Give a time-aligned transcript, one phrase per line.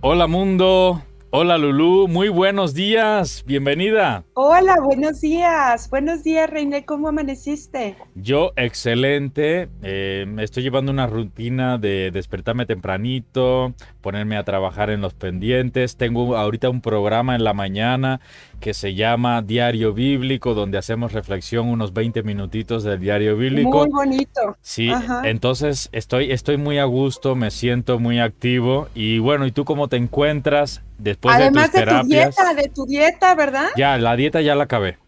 [0.00, 4.24] Hola mundo, hola Lulú, muy buenos días, bienvenida.
[4.34, 7.96] Hola, buenos días, buenos días Reina, ¿cómo amaneciste?
[8.14, 15.14] Yo excelente, eh, estoy llevando una rutina de despertarme tempranito, ponerme a trabajar en los
[15.14, 18.20] pendientes, tengo ahorita un programa en la mañana
[18.60, 23.86] que se llama Diario Bíblico, donde hacemos reflexión unos 20 minutitos del Diario Bíblico.
[23.86, 24.56] Muy bonito.
[24.60, 24.90] Sí,
[25.24, 28.88] entonces estoy, estoy muy a gusto, me siento muy activo.
[28.94, 31.72] Y bueno, ¿y tú cómo te encuentras después de tus terapias?
[31.72, 33.68] Además de tu dieta, de tu dieta, ¿verdad?
[33.76, 34.98] Ya, la dieta ya la acabé.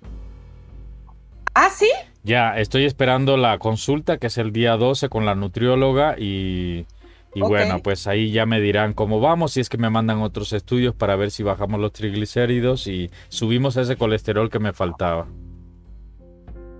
[1.55, 1.91] ¿Ah, sí?
[2.23, 6.87] Ya, estoy esperando la consulta que es el día 12 con la nutrióloga y
[7.35, 10.53] y bueno, pues ahí ya me dirán cómo vamos, si es que me mandan otros
[10.53, 15.29] estudios para ver si bajamos los triglicéridos y subimos ese colesterol que me faltaba.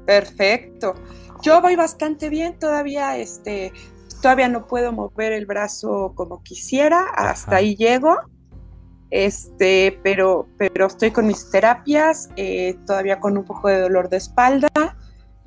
[0.07, 0.95] Perfecto.
[1.43, 3.73] Yo voy bastante bien todavía, este,
[4.21, 8.17] todavía no puedo mover el brazo como quisiera, hasta ahí llego.
[9.11, 14.19] Este, pero, pero estoy con mis terapias, eh, todavía con un poco de dolor de
[14.19, 14.69] espalda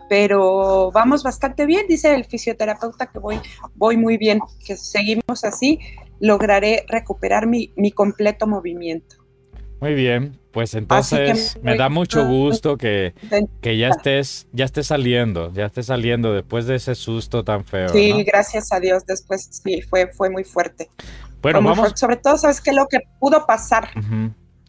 [0.10, 3.40] pero vamos bastante bien, dice el fisioterapeuta que voy,
[3.74, 5.80] voy muy bien, que seguimos así,
[6.20, 9.16] lograré recuperar mi, mi completo movimiento.
[9.82, 13.14] Muy bien, pues entonces me da mucho gusto que,
[13.60, 17.90] que, ya estés, ya estés saliendo, ya estés saliendo después de ese susto tan feo.
[17.90, 20.90] Sí, gracias a Dios, después sí, fue, fue muy fuerte.
[21.44, 21.92] Bueno, vamos.
[21.96, 22.74] sobre todo, ¿sabes qué?
[22.74, 23.90] Lo que pudo pasar.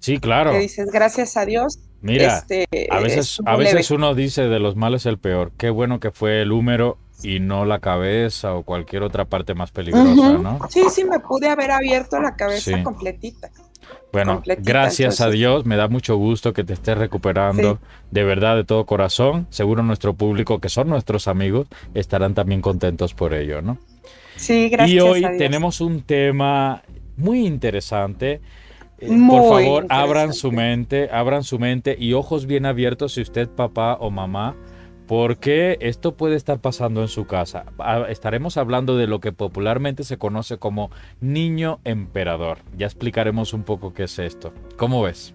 [0.00, 0.50] Sí, claro.
[0.50, 4.76] Que dices, gracias a Dios, Mira, este, a veces, a veces uno dice de los
[4.76, 5.52] males el peor.
[5.56, 9.70] Qué bueno que fue el húmero y no la cabeza o cualquier otra parte más
[9.70, 10.58] peligrosa, ¿no?
[10.68, 13.50] Sí, sí, me pude haber abierto la cabeza completita.
[14.12, 17.78] Bueno, gracias a Dios, me da mucho gusto que te estés recuperando
[18.10, 19.46] de verdad, de todo corazón.
[19.50, 23.78] Seguro nuestro público, que son nuestros amigos, estarán también contentos por ello, ¿no?
[24.44, 24.94] Sí, gracias.
[24.94, 26.82] Y hoy tenemos un tema
[27.16, 28.40] muy interesante
[28.98, 33.48] eh, por favor, abran su mente, abran su mente y ojos bien abiertos si usted
[33.48, 34.56] papá o mamá,
[35.06, 37.64] porque esto puede estar pasando en su casa.
[37.78, 40.90] Ah, estaremos hablando de lo que popularmente se conoce como
[41.20, 42.58] niño emperador.
[42.76, 44.52] Ya explicaremos un poco qué es esto.
[44.76, 45.34] ¿Cómo ves?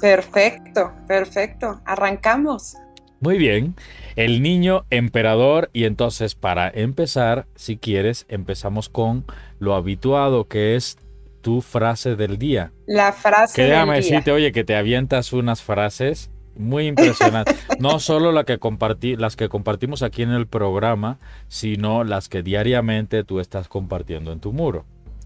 [0.00, 1.80] Perfecto, perfecto.
[1.84, 2.76] Arrancamos.
[3.20, 3.74] Muy bien,
[4.16, 9.24] el niño emperador y entonces para empezar, si quieres, empezamos con
[9.58, 10.98] lo habituado que es
[11.40, 12.72] tu frase del día.
[12.86, 13.94] La frase del día.
[13.94, 17.56] decirte, oye, que te avientas unas frases muy impresionantes.
[17.80, 21.18] no solo la que compartí, las que compartimos aquí en el programa,
[21.48, 24.84] sino las que diariamente tú estás compartiendo en tu muro.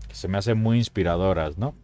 [0.08, 1.74] Que se me hacen muy inspiradoras, ¿no?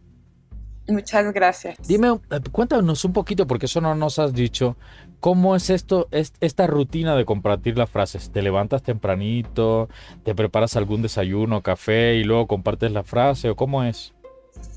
[0.87, 1.77] Muchas gracias.
[1.87, 4.77] Dime, eh, cuéntanos un poquito, porque eso no nos has dicho,
[5.21, 8.31] ¿cómo es esto, es, esta rutina de compartir las frases?
[8.31, 9.87] ¿Te levantas tempranito,
[10.25, 14.13] te preparas algún desayuno, café y luego compartes la frase o cómo es?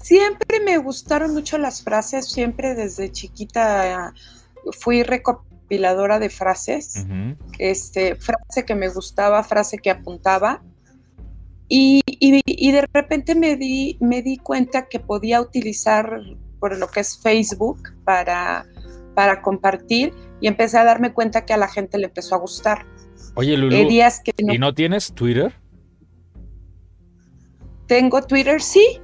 [0.00, 4.14] Siempre me gustaron mucho las frases, siempre desde chiquita
[4.78, 7.04] fui recopiladora de frases,
[7.58, 10.62] este, frase que me gustaba, frase que apuntaba.
[11.66, 16.20] Y, de repente me di, me di cuenta que podía utilizar
[16.60, 18.66] por lo que es Facebook para,
[19.14, 22.86] para compartir y empecé a darme cuenta que a la gente le empezó a gustar.
[23.34, 25.52] Oye, Lulu, ¿y no tienes Twitter?
[27.86, 29.00] Tengo Twitter, sí,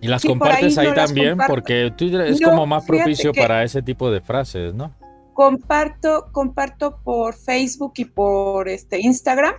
[0.00, 4.20] y las compartes ahí, también porque Twitter es como más propicio para ese tipo de
[4.20, 4.94] frases, ¿no?
[5.34, 9.54] Comparto, comparto por Facebook y por este Instagram,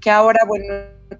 [0.00, 0.66] que ahora, bueno,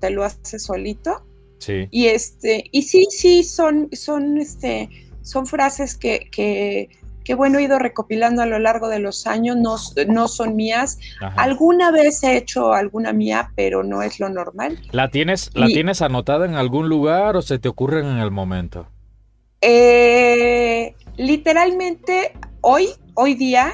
[0.01, 1.25] te lo hace solito.
[1.59, 1.89] Sí.
[1.91, 4.91] Y este, y sí, sí, son, son, este,
[5.23, 6.91] son frases que, que,
[7.25, 9.77] que bueno, he ido recopilando a lo largo de los años, no,
[10.09, 10.99] no son mías.
[11.37, 14.79] Alguna vez he hecho alguna mía, pero no es lo normal.
[14.93, 18.87] ¿La tienes, ¿la tienes anotada en algún lugar o se te ocurren en el momento?
[19.63, 23.73] Eh, literalmente, hoy, hoy día,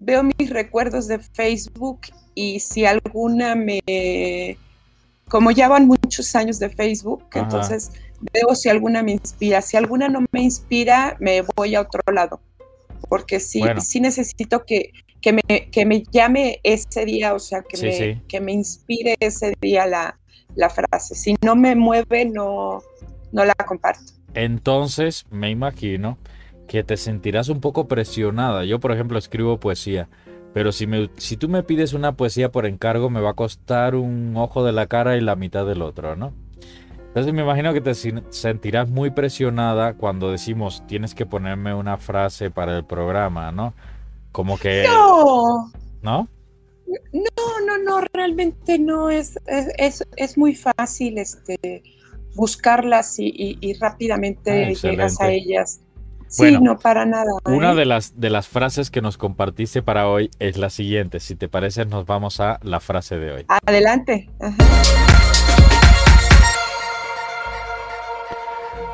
[0.00, 2.00] veo mis recuerdos de Facebook
[2.34, 3.80] y si alguna me...
[5.28, 7.92] Como ya van muchos años de Facebook, entonces
[8.32, 9.62] veo si alguna me inspira.
[9.62, 12.40] Si alguna no me inspira, me voy a otro lado.
[13.08, 17.76] Porque sí, sí necesito que, que, me, que me llame ese día, o sea, que,
[17.80, 20.18] me, que me inspire ese día la,
[20.54, 21.14] la frase.
[21.14, 22.82] Si no me mueve, no,
[23.32, 24.12] no la comparto.
[24.34, 26.18] Entonces, me imagino
[26.68, 28.64] que te sentirás un poco presionada.
[28.64, 30.08] Yo, por ejemplo, escribo poesía.
[30.52, 33.94] Pero si, me, si tú me pides una poesía por encargo, me va a costar
[33.94, 36.32] un ojo de la cara y la mitad del otro, ¿no?
[37.10, 42.52] Entonces me imagino que te sentirás muy presionada cuando decimos tienes que ponerme una frase
[42.52, 43.74] para el programa, ¿no?
[44.30, 44.84] Como que...
[44.86, 45.72] No.
[46.02, 46.28] ¿No?
[47.12, 49.40] No, no, no, realmente no, es,
[49.76, 51.82] es, es muy fácil, este,
[52.36, 55.80] buscarlas y, rápidamente ah, llegas a ellas.
[56.28, 57.32] Sí, no para nada.
[57.44, 57.74] Una ¿eh?
[57.74, 61.18] de las, de las frases que nos compartiste para hoy es la siguiente.
[61.18, 63.44] Si te parece, nos vamos a la frase de hoy.
[63.66, 64.30] Adelante.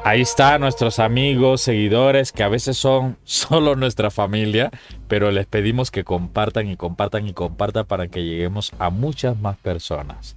[0.06, 4.70] Ahí está nuestros amigos, seguidores, que a veces son solo nuestra familia,
[5.08, 9.56] pero les pedimos que compartan y compartan y compartan para que lleguemos a muchas más
[9.56, 10.36] personas.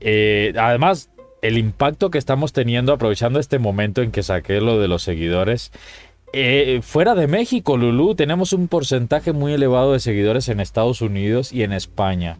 [0.00, 1.08] Eh, además,
[1.40, 5.72] el impacto que estamos teniendo aprovechando este momento en que saqué lo de los seguidores
[6.34, 11.54] eh, fuera de México, Lulu, tenemos un porcentaje muy elevado de seguidores en Estados Unidos
[11.54, 12.38] y en España.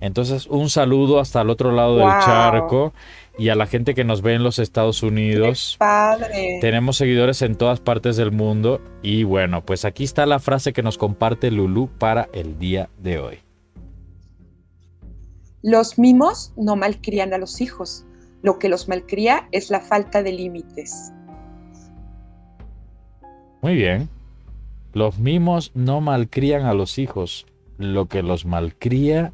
[0.00, 2.92] Entonces, un saludo hasta el otro lado del charco
[3.38, 5.76] y a la gente que nos ve en los Estados Unidos.
[5.78, 6.58] padre.
[6.60, 10.82] Tenemos seguidores en todas partes del mundo y bueno, pues aquí está la frase que
[10.82, 13.38] nos comparte Lulu para el día de hoy.
[15.62, 18.06] Los mimos no malcrían a los hijos.
[18.42, 21.12] Lo que los malcría es la falta de límites.
[23.62, 24.08] Muy bien.
[24.92, 27.46] Los mimos no malcrían a los hijos.
[27.78, 29.32] Lo que los malcría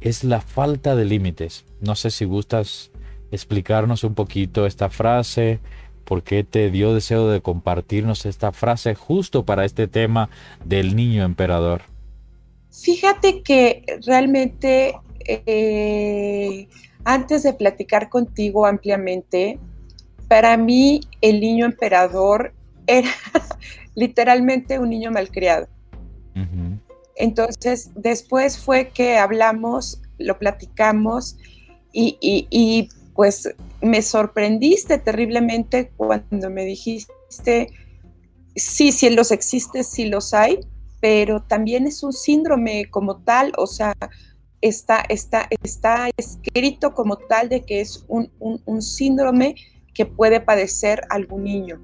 [0.00, 1.66] es la falta de límites.
[1.80, 2.90] No sé si gustas
[3.34, 5.60] explicarnos un poquito esta frase,
[6.04, 10.28] por qué te dio deseo de compartirnos esta frase justo para este tema
[10.64, 11.82] del niño emperador.
[12.70, 14.94] Fíjate que realmente
[15.26, 16.68] eh,
[17.04, 19.58] antes de platicar contigo ampliamente,
[20.28, 22.54] para mí el niño emperador
[22.86, 23.10] era
[23.94, 25.68] literalmente un niño malcriado.
[27.16, 31.36] Entonces, después fue que hablamos, lo platicamos
[31.92, 37.70] y, pues me sorprendiste terriblemente cuando me dijiste,
[38.56, 40.60] sí, sí los existe, sí los hay,
[41.00, 43.94] pero también es un síndrome como tal, o sea,
[44.60, 49.54] está, está, está escrito como tal de que es un, un síndrome
[49.94, 51.80] que puede padecer algún niño.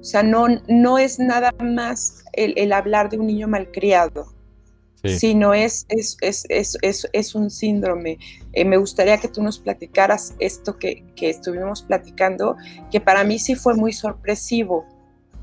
[0.00, 4.32] O sea, no, no es nada más el, hablar de un niño malcriado,
[5.04, 6.16] sino es, es,
[6.80, 8.18] es, un síndrome.
[8.52, 12.56] Eh, me gustaría que tú nos platicaras esto que, estuvimos platicando,
[12.90, 14.86] que para mí sí fue muy sorpresivo.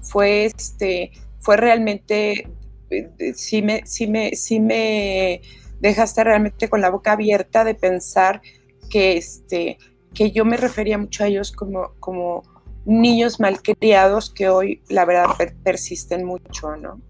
[0.02, 2.50] Fue, este, fue realmente,
[2.90, 5.42] eh, eh, sí me, sí, me, sí me
[5.80, 8.42] dejaste realmente con la boca abierta de pensar
[8.90, 9.78] que, este,
[10.14, 12.44] que yo me refería mucho a ellos como, como
[12.86, 15.30] niños malcriados que hoy la verdad
[15.64, 17.02] persisten mucho, ¿no?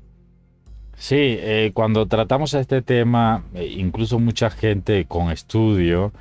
[0.97, 6.13] Sí, eh, cuando tratamos este tema, eh, incluso mucha gente con estudio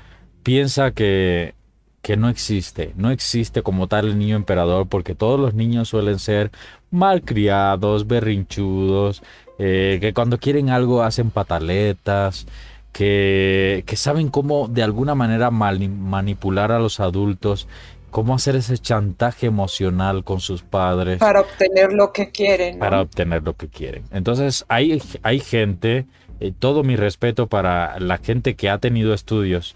[0.43, 1.55] piensa que,
[2.03, 6.19] que no existe, no existe como tal el niño emperador, porque todos los niños suelen
[6.19, 6.50] ser
[6.91, 9.23] malcriados, berrinchudos,
[9.59, 12.47] eh, que cuando quieren algo hacen pataletas,
[12.93, 17.67] que, que saben cómo de alguna manera manipular a los adultos
[18.14, 21.19] cómo hacer ese chantaje emocional con sus padres.
[21.19, 22.78] Para obtener lo que quieren.
[22.78, 24.05] Para obtener lo que quieren.
[24.12, 26.06] Entonces hay, hay gente,
[26.38, 29.75] eh, todo mi respeto para la gente que ha tenido estudios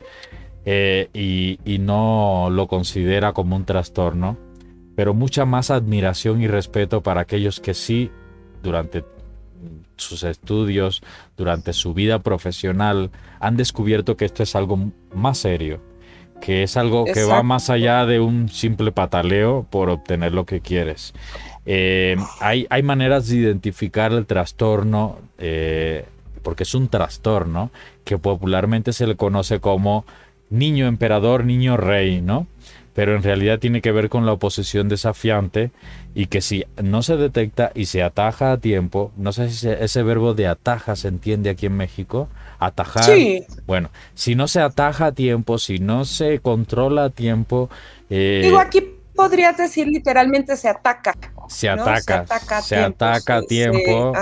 [0.64, 4.38] eh, y, y no lo considera como un trastorno,
[4.94, 8.12] pero mucha más admiración y respeto para aquellos que sí,
[8.62, 9.04] durante
[9.96, 11.02] sus estudios,
[11.36, 15.87] durante su vida profesional, han descubierto que esto es algo más serio
[16.40, 20.60] que es algo que va más allá de un simple pataleo por obtener lo que
[20.60, 21.14] quieres.
[21.66, 26.06] Eh, hay, hay, maneras de identificar el trastorno, eh,
[26.42, 27.70] porque es un trastorno
[28.04, 30.06] que popularmente se le conoce como
[30.48, 32.46] niño emperador, niño rey, ¿no?
[32.98, 35.70] Pero en realidad tiene que ver con la oposición desafiante
[36.16, 40.02] y que si no se detecta y se ataja a tiempo, no sé si ese
[40.02, 42.28] verbo de ataja se entiende aquí en México,
[42.58, 43.04] atajar.
[43.04, 43.44] Sí.
[43.68, 47.70] Bueno, si no se ataja a tiempo, si no se controla a tiempo.
[48.10, 48.82] Eh, Digo, aquí
[49.14, 51.14] podrías decir literalmente se ataca.
[51.48, 52.26] Se ataca,
[52.62, 54.12] se ataca a tiempo.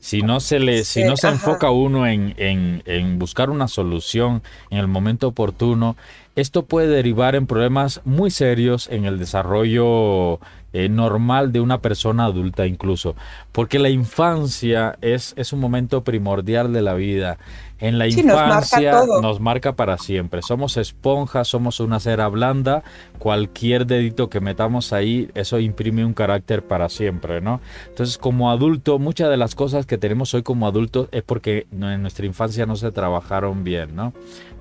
[0.00, 4.42] si no se le, si no se enfoca uno en, en, en buscar una solución
[4.70, 5.96] en el momento oportuno,
[6.36, 10.40] esto puede derivar en problemas muy serios en el desarrollo
[10.74, 13.14] eh, normal de una persona adulta incluso,
[13.52, 17.38] porque la infancia es, es un momento primordial de la vida.
[17.78, 20.42] En la infancia nos marca, para siempre.
[20.42, 22.82] Somos esponjas, somos una cera blanda.
[23.18, 27.60] Cualquier dedito que metamos ahí, eso imprime un carácter para siempre, ¿no?
[27.88, 32.00] Entonces, como adulto, muchas de las cosas que tenemos hoy como adultos es porque en
[32.00, 34.12] nuestra infancia no se trabajaron bien, ¿no?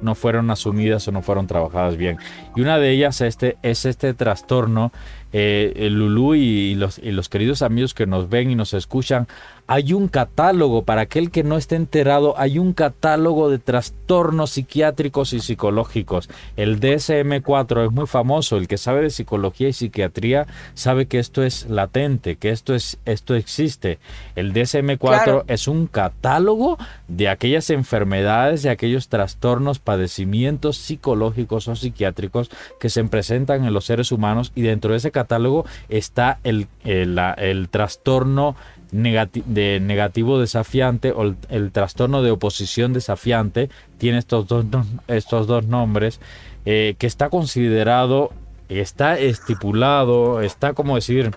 [0.01, 2.17] No fueron asumidas o no fueron trabajadas bien.
[2.55, 4.91] Y una de ellas este, es este trastorno
[5.33, 9.27] eh, Lulú y los, y los queridos amigos que nos ven y nos escuchan,
[9.73, 15.33] hay un catálogo, para aquel que no esté enterado, hay un catálogo de trastornos psiquiátricos
[15.33, 16.29] y psicológicos.
[16.55, 21.41] El DSM-4 es muy famoso, el que sabe de psicología y psiquiatría sabe que esto
[21.41, 23.97] es latente, que esto, es, esto existe.
[24.35, 26.77] El DSM-4 es un catálogo
[27.07, 33.85] de aquellas enfermedades, de aquellos trastornos, padecimientos psicológicos o psiquiátricos que se presentan en los
[33.85, 38.55] seres humanos y dentro de ese catálogo está el, el, el trastorno
[38.93, 44.65] de negativo desafiante o el, trastorno de oposición desafiante tiene estos dos,
[45.07, 46.19] estos dos nombres
[46.65, 48.31] eh, que está considerado
[48.69, 51.31] está estipulado está como decir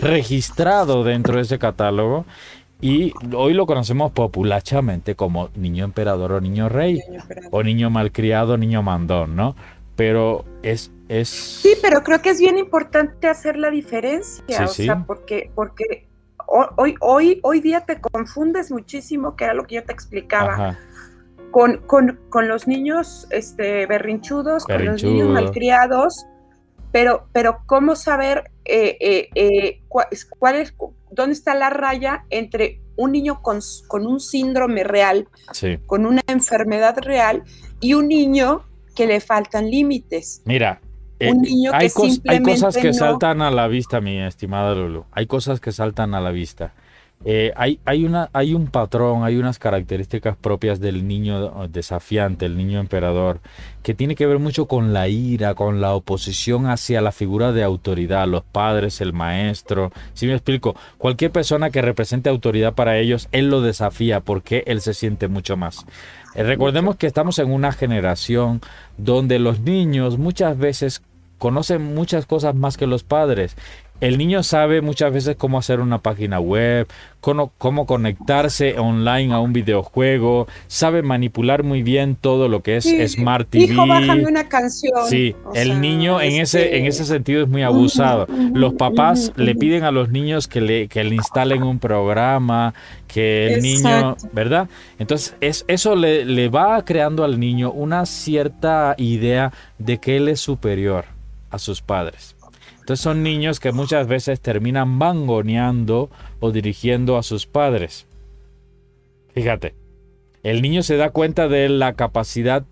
[0.00, 2.24] registrado dentro de ese catálogo
[2.80, 7.00] y hoy lo conocemos populachamente como niño emperador o niño rey
[7.50, 9.56] o niño malcriado niño mandón no
[9.96, 15.04] pero es es sí pero creo que es bien importante hacer la diferencia o sea
[15.06, 16.09] porque porque
[16.76, 20.78] hoy, hoy, hoy día te confundes muchísimo, que era lo que yo te explicaba.
[21.50, 26.24] Con, con, los niños este, berrinchudos, con los niños malcriados,
[26.92, 30.74] pero, pero ¿cómo saber eh, eh, eh, cuál, es,
[31.10, 35.26] dónde está la raya entre un niño con, con un síndrome real,
[35.86, 37.42] con una enfermedad real,
[37.80, 38.62] y un niño
[38.94, 40.42] que le faltan límites?
[40.44, 40.80] Mira,
[41.20, 41.34] eh,
[41.72, 45.04] hay, cosas que saltan a la vista, mi estimada Lulu.
[45.12, 46.72] Hay cosas que saltan a la vista.
[47.26, 52.56] Eh, hay, hay, una, hay un patrón, hay unas características propias del niño desafiante, el
[52.56, 53.40] niño emperador,
[53.82, 57.62] que tiene que ver mucho con la ira, con la oposición hacia la figura de
[57.62, 59.92] autoridad, los padres, el maestro.
[60.14, 64.80] Si me explico, cualquier persona que represente autoridad para ellos, él lo desafía porque él
[64.80, 65.84] se siente mucho más.
[66.34, 68.62] Eh, recordemos que estamos en una generación
[68.96, 71.02] donde los niños muchas veces
[71.40, 73.56] conocen muchas cosas más que los padres.
[74.00, 76.86] El niño sabe muchas veces cómo hacer una página web,
[77.20, 83.48] cómo, conectarse online a un videojuego, sabe manipular muy bien todo lo que es Smart
[83.50, 83.64] TV.
[83.64, 85.06] Hijo, bájame una canción.
[85.06, 88.26] Sí, el niño en ese, en ese sentido es muy abusado.
[88.54, 92.72] Los papás le piden a los niños que le, que le instalen un programa,
[93.06, 94.68] que el niño, ¿verdad?
[94.98, 100.28] Entonces, es, eso le, le va creando al niño una cierta idea de que él
[100.28, 101.19] es superior
[101.50, 102.36] a sus padres.
[102.80, 108.06] Entonces son niños que muchas veces terminan mangoneando o dirigiendo a sus padres.
[109.34, 109.74] Fíjate,
[110.42, 112.64] el niño se da cuenta de la capacidad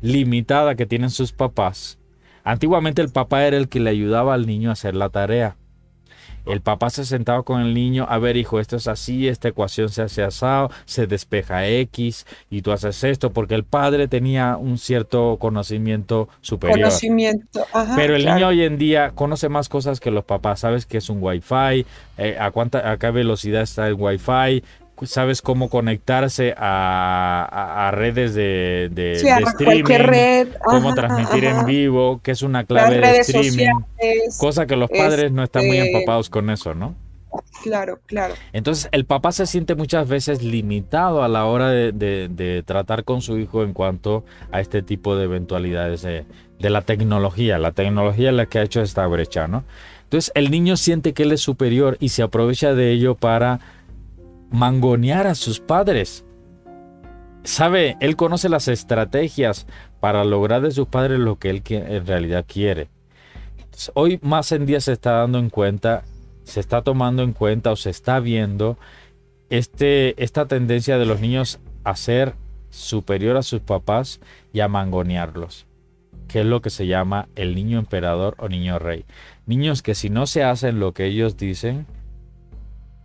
[0.00, 1.98] limitada que tienen sus papás.
[2.44, 5.56] Antiguamente el papá era el que le ayudaba al niño a hacer la tarea.
[6.48, 9.88] El papá se sentaba con el niño, a ver hijo, esto es así, esta ecuación
[9.88, 14.78] se hace asado, se despeja X y tú haces esto, porque el padre tenía un
[14.78, 16.78] cierto conocimiento superior.
[16.78, 20.98] Conocimiento, Pero el niño hoy en día conoce más cosas que los papás, sabes que
[20.98, 21.86] es un wifi,
[22.16, 24.62] eh, a, cuánta, a qué velocidad está el wifi,
[25.06, 30.48] sabes cómo conectarse a, redes de, de, streaming, red.
[30.64, 33.68] cómo transmitir en vivo, que es una clave de streaming,
[34.38, 36.94] cosa que los padres no están muy este, empapados con eso, ¿no?
[37.62, 38.34] Claro, claro.
[38.52, 43.38] Entonces el papá se siente muchas veces limitado a la hora de, tratar con su
[43.38, 46.24] hijo en cuanto a este tipo de eventualidades de,
[46.58, 47.58] de la tecnología.
[47.58, 49.64] La tecnología es la que ha hecho esta brecha, ¿no?
[50.04, 53.60] Entonces el niño siente que él es superior y se aprovecha de ello para
[54.50, 56.24] mangonear a sus padres.
[57.44, 59.66] Sabe, él conoce las estrategias
[60.00, 62.88] para lograr de sus padres lo que él en realidad quiere.
[63.94, 66.02] Hoy más en día se está dando en cuenta,
[66.44, 68.76] se está tomando en cuenta o se está viendo
[69.50, 72.34] este, esta tendencia de los niños a ser
[72.70, 74.20] superior a sus papás
[74.52, 75.66] y a mangonearlos,
[76.26, 79.04] que es lo que se llama el niño emperador o niño rey.
[79.46, 81.86] Niños que si no se hacen lo que ellos dicen,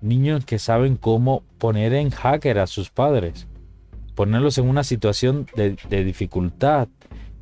[0.03, 3.47] niños que saben cómo poner en hacker a sus padres,
[4.15, 6.87] ponerlos en una situación de, dificultad,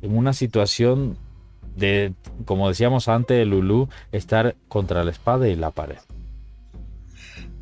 [0.00, 1.18] en una situación
[1.76, 2.14] de,
[2.44, 5.98] como decíamos antes de Lulú, estar contra la espada y la pared.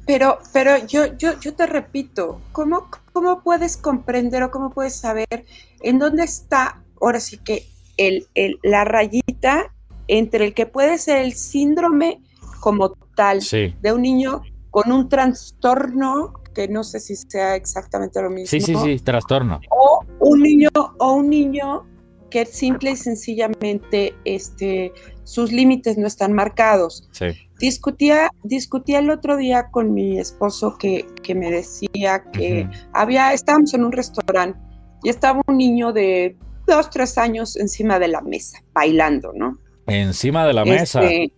[0.06, 5.46] Pero, pero yo, yo, yo te repito, ¿cómo, ¿cómo puedes comprender o cómo puedes saber
[5.82, 7.66] en dónde está, ahora sí que,
[7.96, 8.26] el,
[8.62, 9.72] la rayita
[10.08, 12.20] entre el que puede ser el síndrome
[12.60, 18.30] como tal de un niño con un trastorno que no sé si sea exactamente lo
[18.30, 18.46] mismo.
[18.46, 19.60] Sí, sí, sí, trastorno.
[19.70, 21.86] O un niño, o un niño
[22.30, 24.92] que simple y sencillamente este,
[25.24, 27.08] sus límites no están marcados.
[27.12, 27.26] Sí.
[27.58, 33.84] Discutía, discutía el otro día con mi esposo que, me decía que había, estábamos en
[33.84, 34.58] un restaurante
[35.02, 36.36] y estaba un niño de
[36.66, 39.58] dos, tres años encima de la mesa, bailando, ¿no?
[39.86, 41.02] Encima de la mesa.
[41.02, 41.32] Este,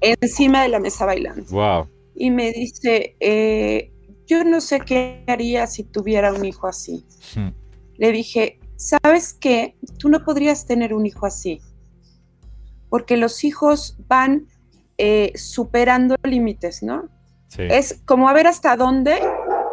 [0.00, 1.44] encima de la mesa bailando.
[1.50, 1.88] Wow.
[2.16, 3.92] Y me dice, eh,
[4.26, 7.04] yo no sé qué haría si tuviera un hijo así.
[7.34, 7.50] Hmm.
[7.98, 9.76] Le dije, ¿sabes qué?
[9.98, 11.60] Tú no podrías tener un hijo así,
[12.88, 14.46] porque los hijos van
[14.98, 17.08] eh, superando límites, ¿no?
[17.48, 17.62] Sí.
[17.68, 19.20] Es como a ver hasta dónde,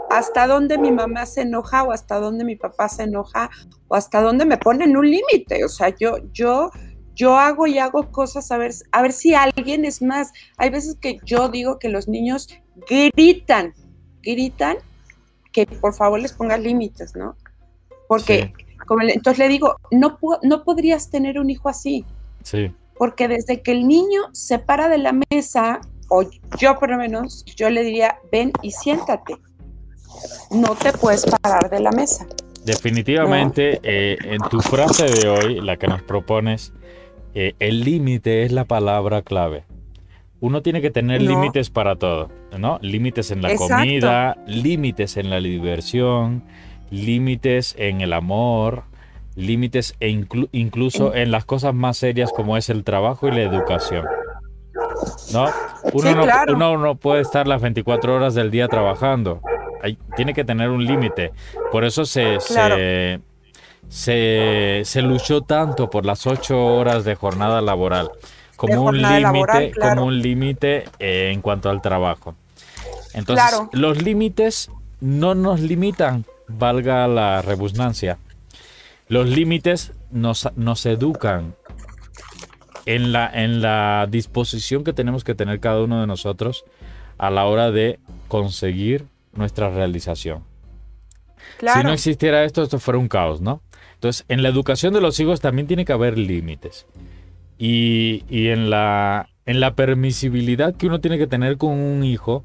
[0.10, 3.50] hasta dónde mi mamá se enoja o hasta dónde mi papá se enoja
[3.88, 5.66] o hasta dónde me ponen un límite.
[5.66, 6.72] O sea, yo, yo,
[7.16, 10.32] yo hago y hago cosas a ver, a ver si alguien es más.
[10.58, 12.48] Hay veces que yo digo que los niños
[12.90, 13.74] gritan,
[14.22, 14.78] gritan
[15.52, 17.36] que por favor les pongas límites, ¿no?
[18.08, 18.54] Porque
[18.88, 22.06] como le- entonces le digo, no, no podrías tener un hijo así,
[22.44, 22.72] Sí.
[22.98, 25.80] porque desde que el niño se para de la mesa,
[26.10, 26.24] o
[26.60, 29.36] yo por lo menos, yo le diría, ven y siéntate.
[30.52, 32.26] No te puedes parar de la mesa.
[32.66, 36.72] Definitivamente, eh, en tu frase de hoy, la que nos propones,
[37.36, 39.64] eh, el límite es la palabra clave.
[40.40, 41.30] Uno tiene que tener No.
[41.32, 42.78] límites para todo, ¿no?
[42.82, 43.76] Límites en la Exacto.
[43.78, 46.44] comida, límites en la diversión,
[46.92, 48.84] límites en el amor,
[49.36, 53.42] límites e inclu- incluso en las cosas más serias como es el trabajo y la
[53.42, 54.06] educación.
[55.34, 55.46] ¿No?
[55.94, 56.56] Uno, Sí, no, claro.
[56.56, 59.42] uno no puede estar las 24 horas del día trabajando.
[59.82, 61.32] Hay- tiene que tener un límite.
[61.72, 62.76] Por eso se, Claro.
[62.76, 63.20] se,
[63.94, 68.10] se, se luchó tanto por las 8 horas de jornada laboral
[68.56, 69.96] como un límite claro.
[69.96, 72.34] como un límite eh, en cuanto al trabajo.
[73.14, 73.70] Entonces, Claro.
[73.72, 78.18] los límites no nos limitan, valga la rebusnancia.
[79.10, 81.54] Los límites nos, nos educan
[82.88, 86.66] en la, en la disposición que tenemos que tener cada uno de nosotros
[87.20, 90.44] a la hora de conseguir nuestra realización.
[91.60, 91.82] Claro.
[91.82, 93.62] Si no existiera esto, esto fuera un caos, ¿no?
[94.04, 96.86] Entonces, en la educación de los hijos también tiene que haber límites.
[97.58, 102.44] Y, y en, la, en la permisibilidad que uno tiene que tener con un hijo,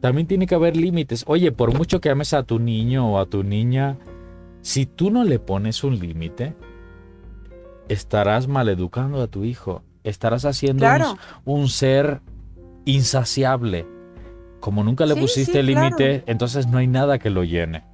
[0.00, 1.24] también tiene que haber límites.
[1.26, 3.98] Oye, por mucho que ames a tu niño o a tu niña,
[4.62, 6.54] si tú no le pones un límite,
[7.90, 9.82] estarás maleducando a tu hijo.
[10.04, 11.18] Estarás haciendo un- Claro.
[11.44, 12.22] un, ser
[12.86, 13.84] insaciable.
[14.58, 17.84] Como nunca le Sí, pusiste sí, límite, entonces no hay nada que lo llene.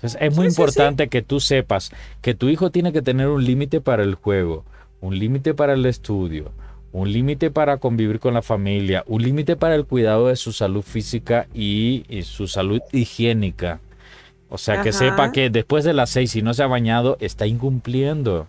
[0.00, 0.82] Entonces es muy Sí, sí, sí.
[0.82, 1.90] importante que tú sepas
[2.22, 4.64] que tu hijo tiene que tener un límite para el juego,
[5.00, 6.52] un límite para el estudio,
[6.92, 10.82] un límite para convivir con la familia, un límite para el cuidado de su salud
[10.82, 13.80] física y, y su salud higiénica.
[14.48, 17.46] O sea, que sepa que después de las seis, si no se ha bañado, está
[17.46, 18.48] incumpliendo.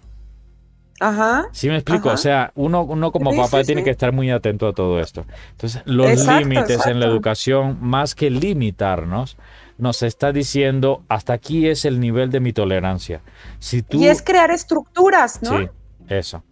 [0.99, 1.49] Ajá.
[1.51, 2.09] ¿Sí me explico?
[2.09, 2.15] Ajá.
[2.15, 3.85] O sea, uno, uno como Sí, papá sí, tiene sí.
[3.85, 5.25] que estar muy atento a todo esto.
[5.51, 9.37] Entonces, los límites en la educación, más que limitarnos,
[9.77, 13.21] nos está diciendo, hasta aquí es el nivel de mi tolerancia.
[13.59, 13.99] Si tú...
[13.99, 15.57] Y es crear estructuras, ¿no?
[15.59, 15.67] Sí,
[16.09, 16.43] eso.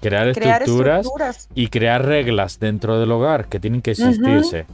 [0.00, 1.48] Crear, Crear estructuras, estructuras.
[1.54, 4.66] y crear reglas dentro del hogar que tienen que existirse,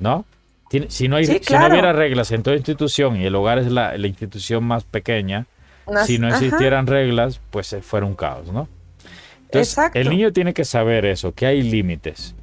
[0.00, 0.24] ¿no?
[0.70, 3.58] Tiene- si, no hay, Sí, si no hubiera reglas en toda institución y el hogar
[3.58, 5.46] es la, la institución más pequeña,
[5.84, 6.36] Unas- si no ajá.
[6.36, 8.68] existieran reglas, pues eh, fuera un caos, ¿no?
[9.46, 9.98] Entonces, Exacto.
[9.98, 12.34] el niño tiene que saber eso, que hay límites.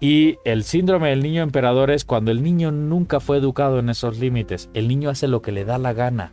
[0.00, 4.18] Y el síndrome del niño emperador es cuando el niño nunca fue educado en esos
[4.18, 4.70] límites.
[4.72, 6.32] El niño hace lo que le da la gana.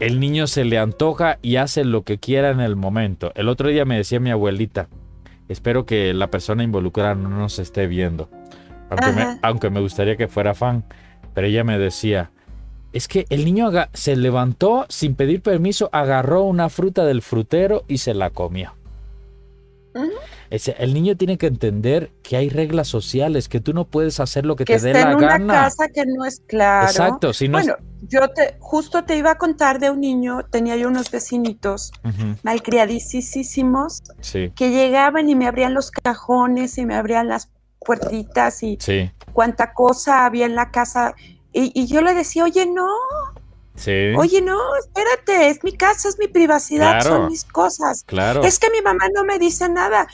[0.00, 3.32] El niño se le antoja y hace lo que quiera en el momento.
[3.34, 4.88] El otro día me decía mi abuelita,
[5.48, 8.28] espero que la persona involucrada no nos esté viendo,
[8.90, 10.84] aunque me, aunque me gustaría que fuera fan,
[11.32, 12.32] pero ella me decía,
[12.92, 17.98] es que el niño se levantó sin pedir permiso, agarró una fruta del frutero y
[17.98, 18.74] se la comió.
[20.78, 24.56] El niño tiene que entender que hay reglas sociales, que tú no puedes hacer lo
[24.56, 25.52] que, que te dé la en una gana.
[25.52, 26.86] casa que no es claro.
[26.86, 30.44] Exacto, si no es- bueno, yo te justo te iba a contar de un niño,
[30.50, 31.90] tenía yo unos vecinitos
[34.20, 39.10] sí, que llegaban y me abrían los cajones y me abrían las puertitas y sí,
[39.32, 41.14] cuánta cosa había en la casa.
[41.52, 42.88] Y, y yo le decía, oye, no,
[43.76, 44.12] sí.
[44.16, 47.16] oye, no, espérate, es mi casa, es mi privacidad, Claro.
[47.16, 48.04] son mis cosas.
[48.04, 48.42] claro.
[48.42, 50.06] Es que mi mamá no me dice nada.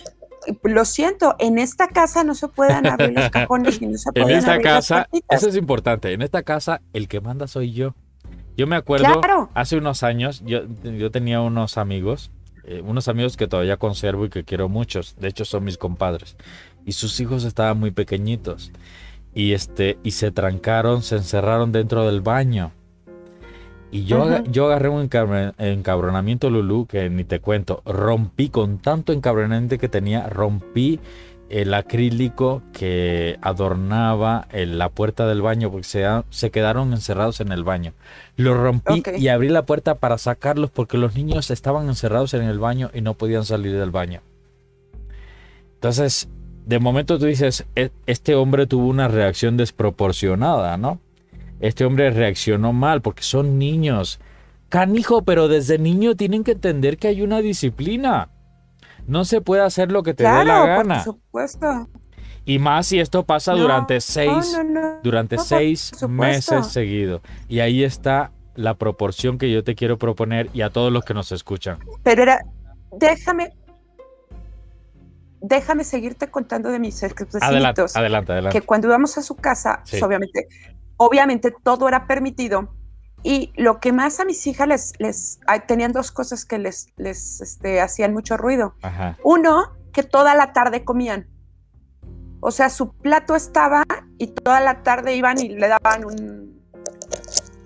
[0.62, 4.22] Lo siento, en esta casa no se pueden abrir los cajones y no se En
[4.22, 5.38] pueden esta abrir las casa, puertitas.
[5.38, 7.94] eso es importante, en esta casa el que manda soy yo.
[8.56, 9.48] Yo me acuerdo, Claro.
[9.54, 12.30] hace unos años, yo, yo tenía unos amigos,
[12.64, 16.36] eh, unos amigos que todavía conservo y que quiero muchos, de hecho son mis compadres,
[16.84, 18.70] y sus hijos estaban muy pequeñitos,
[19.34, 22.72] y, este, y se trancaron, se encerraron dentro del baño.
[23.92, 27.82] Y yo, yo agarré un encabr- encabronamiento, Lulú, que ni te cuento.
[27.84, 31.00] Rompí con tanto encabronamiento que tenía, rompí
[31.48, 37.50] el acrílico que adornaba en la puerta del baño porque se, se quedaron encerrados en
[37.50, 37.92] el baño.
[38.36, 42.60] Lo rompí y abrí la puerta para sacarlos porque los niños estaban encerrados en el
[42.60, 44.20] baño y no podían salir del baño.
[45.74, 46.28] Entonces,
[46.66, 51.00] de momento tú dices, "E- este hombre tuvo una reacción desproporcionada, ¿no?
[51.60, 54.18] Este hombre reaccionó mal porque son niños.
[54.68, 58.30] Canijo, pero desde niño tienen que entender que hay una disciplina.
[59.06, 60.94] No se puede hacer lo que te dé la gana.
[60.96, 61.88] por supuesto.
[62.44, 65.00] Y más si esto pasa No, durante seis, no, no, no.
[65.02, 67.20] durante seis meses seguidos.
[67.48, 71.14] Y ahí está la proporción que yo te quiero proponer y a todos los que
[71.14, 71.78] nos escuchan.
[72.02, 72.40] Pero era,
[72.98, 73.52] déjame,
[75.40, 77.24] déjame seguirte contando de mis Adelante,
[77.82, 77.96] vecinitos.
[77.96, 78.60] adelante, adelante.
[78.60, 79.92] que cuando íbamos a su casa, Sí.
[79.92, 80.46] pues, obviamente,
[81.00, 82.74] obviamente todo era permitido.
[83.22, 87.40] Y lo que más a mis hijas les, les tenían dos cosas que les, les
[87.40, 88.74] este, hacían mucho ruido.
[88.82, 89.16] Ajá.
[89.24, 91.26] Uno, que toda la tarde comían.
[92.40, 93.84] O sea, su plato estaba
[94.18, 96.62] y toda la tarde iban y le daban un,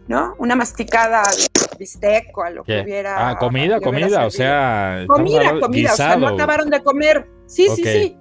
[0.07, 0.35] ¿no?
[0.39, 3.31] Una masticada de bistec o a lo que hubiera.
[3.31, 5.05] Ah, comida, comida, o sea.
[5.09, 7.29] Comida, comida, o sea, no acabaron de comer.
[7.47, 8.19] Sí, sí, sí.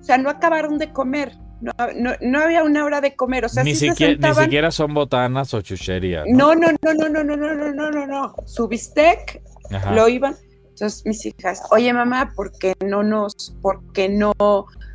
[0.00, 1.32] O sea, no acabaron de comer.
[1.60, 3.44] No, no, no había una hora de comer.
[3.44, 4.44] O sea, ni, sí se siquiera, ni sentaban.
[4.44, 6.24] siquiera son botanas o chucherías.
[6.28, 6.54] ¿no?
[6.54, 8.34] No, no, no, no, no, no, no, no, no, no, no.
[8.46, 9.92] Su bistec Ajá.
[9.92, 10.36] lo iban.
[10.68, 14.32] Entonces mis hijas, oye mamá, ¿por qué no nos, por qué no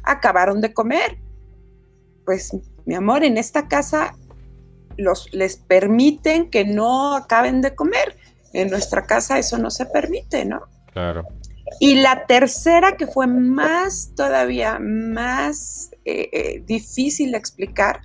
[0.04, 1.18] acabaron de comer?
[2.24, 4.16] Pues, mi amor, en esta casa
[4.98, 8.18] los, les permiten que no acaben de comer.
[8.54, 10.62] En nuestra casa eso no se permite, ¿no?
[10.94, 11.26] Claro.
[11.80, 18.02] Y la tercera, que fue más, todavía más eh, eh, difícil de explicar,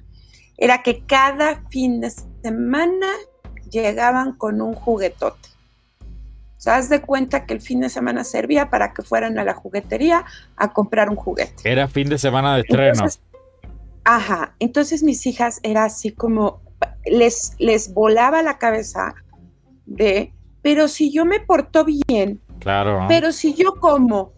[0.56, 2.11] era que cada fin de
[2.42, 3.06] semana
[3.70, 5.48] llegaban con un juguetote.
[6.58, 9.44] O sea, haz de cuenta que el fin de semana servía para que fueran a
[9.44, 10.24] la juguetería
[10.56, 11.70] a comprar un juguete.
[11.70, 13.06] Era fin de semana de estreno.
[14.02, 16.61] Ajá, entonces mis hijas era así como,
[17.04, 19.14] les, les volaba la cabeza
[19.87, 20.32] de,
[20.62, 23.04] pero si yo me porto bien, claro.
[23.08, 24.32] pero si yo como,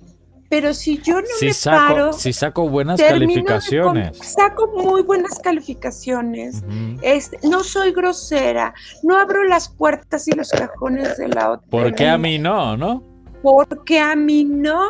[0.51, 4.19] pero si yo no si, me saco, paro, si saco buenas de calificaciones.
[4.19, 6.65] saco muy buenas calificaciones.
[7.03, 11.69] Este, no soy grosera, no abro las puertas y los cajones de la otra.
[11.71, 13.03] ¿Por qué a mí no, no?
[13.43, 14.83] Porque a mí no.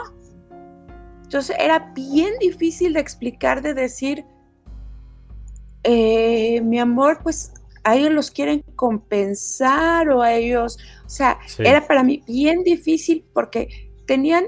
[1.24, 4.24] Entonces era bien difícil de explicar, de decir,
[5.84, 7.52] eh, mi amor, pues
[7.84, 11.62] a ellos los quieren compensar o a ellos, o sea, Sí.
[11.66, 14.46] era para mí bien difícil porque tenían,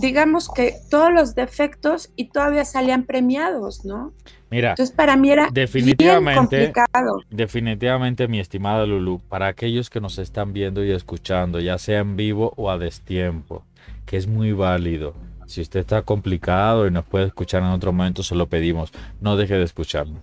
[0.00, 4.12] digamos que todos los defectos y todavía salían premiados, ¿no?
[4.50, 6.56] Mira, Entonces para mí era Definitivamente.
[6.56, 7.20] bien complicado.
[7.30, 12.16] definitivamente, mi estimada Lulu, para aquellos que nos están viendo y escuchando, ya sea en
[12.16, 13.64] vivo o a destiempo,
[14.04, 15.14] que es muy válido.
[15.46, 18.92] Si usted está complicado y nos puede escuchar en otro momento, se lo pedimos.
[19.20, 20.20] No deje de escucharnos.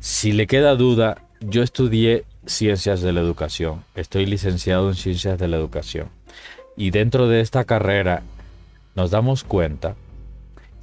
[0.00, 3.84] Si le queda duda, yo estudié ciencias de la educación.
[3.94, 6.08] Estoy licenciado en ciencias de la educación.
[6.76, 8.22] Y dentro de esta carrera
[8.94, 9.96] nos damos cuenta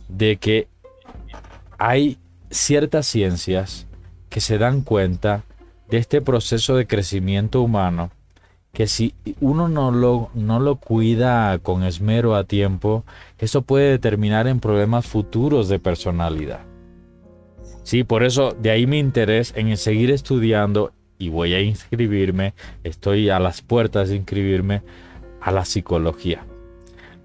[0.08, 0.67] de que
[1.78, 2.17] hay
[2.50, 3.88] ciertas ciencias
[4.30, 5.43] que se dan cuenta
[5.89, 8.12] de este proceso de crecimiento humano
[8.74, 13.04] que si uno no lo, no lo cuida con esmero a tiempo,
[13.38, 16.62] eso puede determinar en problemas futuros de personalidad.
[17.84, 23.30] Sí, por eso de ahí mi interés en seguir estudiando y voy a inscribirme, estoy
[23.30, 24.82] a las puertas de inscribirme
[25.41, 26.45] a la psicología.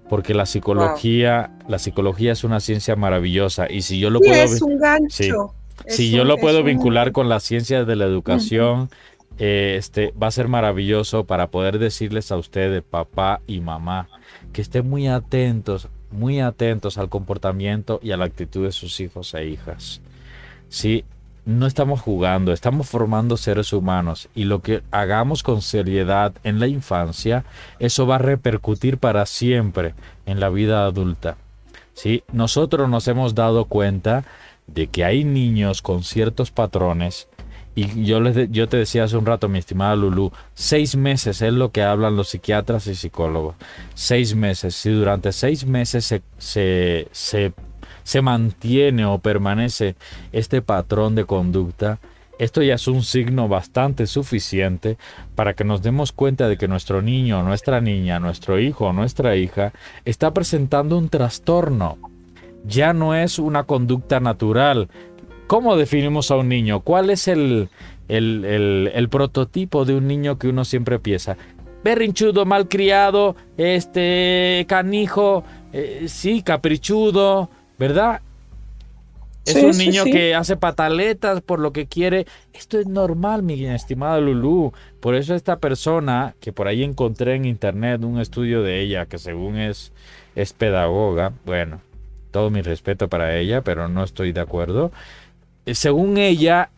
[0.09, 4.43] Porque la psicología, la psicología es una ciencia maravillosa y si yo lo Sí, puedo
[4.43, 5.09] es un gancho.
[5.13, 5.31] Sí.
[5.85, 8.89] Es si yo lo puedo un- vincular con las ciencias de la educación,
[9.37, 14.07] eh, este, va a ser maravilloso para poder decirles a ustedes, papá y mamá,
[14.53, 19.33] que estén muy atentos, muy atentos al comportamiento y a la actitud de sus hijos
[19.35, 20.01] e hijas.
[20.69, 21.03] Sí,
[21.47, 26.67] no estamos jugando, estamos formando seres humanos y lo que hagamos con seriedad en la
[26.67, 27.45] infancia,
[27.79, 31.37] eso va a repercutir para siempre en la vida adulta.
[31.93, 34.25] Sí, nosotros nos hemos dado cuenta
[34.67, 37.29] de que hay niños con ciertos patrones
[37.75, 41.53] y yo, les yo te decía hace un rato, mi estimada Lulu, seis meses es
[41.53, 43.55] lo que hablan los psiquiatras y psicólogos.
[43.93, 44.75] Seis meses.
[44.75, 47.53] Si durante seis meses se, se, se,
[48.07, 49.97] se mantiene o permanece
[50.31, 51.99] este patrón de conducta,
[52.39, 54.95] esto ya es un signo bastante suficiente
[55.35, 59.73] para que nos demos cuenta de que nuestro niño, nuestra niña, nuestro hijo nuestra hija
[60.05, 61.97] está presentando un trastorno.
[62.65, 64.87] Ya no es una conducta natural.
[65.47, 66.79] ¿Cómo definimos a un niño?
[66.79, 67.67] ¿Cuál es el,
[68.07, 71.35] el, el- el prototipo de un niño que uno siempre piensa?
[71.83, 75.43] Berrinchudo, malcriado, este, canijo,
[75.73, 78.21] eh, sí, caprichudo, ¿verdad?
[79.45, 80.11] Es Sí, un niño sí.
[80.11, 82.25] que hace pataletas por lo que quiere.
[82.53, 84.73] Esto es normal, mi estimada Lulú.
[84.99, 89.17] Por eso esta persona, que por ahí encontré en internet un estudio de ella, que
[89.17, 89.93] según es,
[90.35, 91.81] es pedagoga, bueno,
[92.31, 94.91] todo mi respeto para ella, pero no estoy de acuerdo.
[95.65, 96.69] Eh, según ella,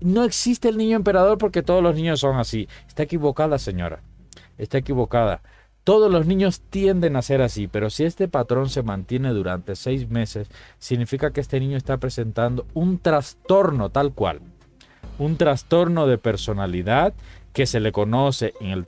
[0.00, 2.66] no existe el niño emperador porque todos los niños son así.
[2.88, 4.00] Está equivocada, señora.
[4.56, 5.42] Está equivocada.
[5.86, 10.10] Todos los niños tienden a ser así, pero si este patrón se mantiene durante seis
[10.10, 10.48] meses,
[10.80, 14.40] significa que este niño está presentando un trastorno tal cual.
[15.20, 17.14] Un trastorno de personalidad
[17.52, 18.84] que se le conoce en el,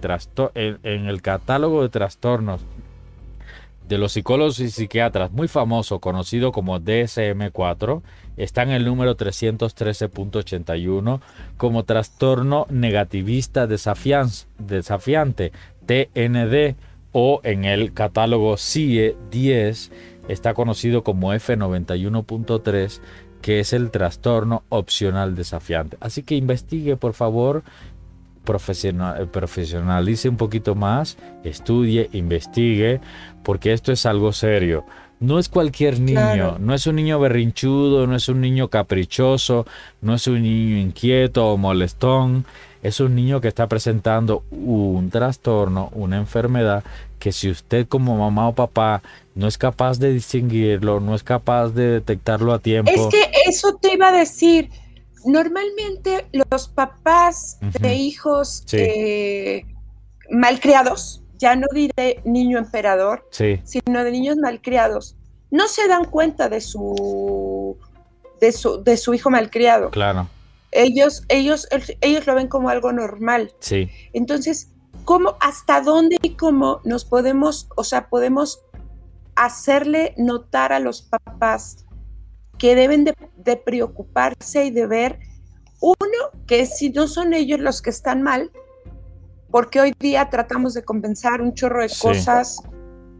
[1.22, 2.62] catálogo de trastornos
[3.88, 8.02] de los psicólogos y psiquiatras muy famoso, conocido como DSM-4,
[8.36, 11.20] está en el número 313.81
[11.58, 15.52] como trastorno negativista desafiante,
[15.86, 16.74] TND,
[17.12, 19.90] o en el catálogo CIE 10
[20.28, 23.00] está conocido como F91.3,
[23.40, 25.96] que es el trastorno opcional desafiante.
[26.00, 27.62] Así que investigue, por favor,
[28.44, 33.00] profesional, profesionalice un poquito más, estudie, investigue,
[33.42, 34.84] porque esto es algo serio.
[35.20, 39.66] No es cualquier niño, no es un niño berrinchudo, no es un niño caprichoso,
[40.00, 42.46] no es un niño inquieto o molestón,
[42.82, 46.84] es un niño que está presentando un trastorno, una enfermedad
[47.18, 49.02] que si usted como mamá o papá
[49.34, 52.90] no es capaz de distinguirlo, no es capaz de detectarlo a tiempo.
[52.90, 54.70] Es que eso te iba a decir.
[55.24, 59.66] Normalmente los papás de hijos eh,
[60.30, 65.16] malcriados, ya no diré niño emperador, sino de niños malcriados,
[65.50, 67.76] no se dan cuenta de su
[68.40, 69.90] de su, de su hijo malcriado.
[69.90, 70.28] Claro.
[70.70, 71.68] Ellos, ellos,
[72.00, 73.52] ellos lo ven como algo normal.
[73.60, 73.90] Sí.
[74.12, 74.70] Entonces,
[75.04, 78.62] ¿cómo, hasta dónde y cómo nos podemos, o sea, podemos
[79.34, 81.86] hacerle notar a los papás
[82.58, 85.20] que deben de, de preocuparse y de ver,
[85.80, 85.96] uno,
[86.46, 88.50] que si no son ellos los que están mal,
[89.50, 92.60] porque hoy día tratamos de compensar un chorro de cosas,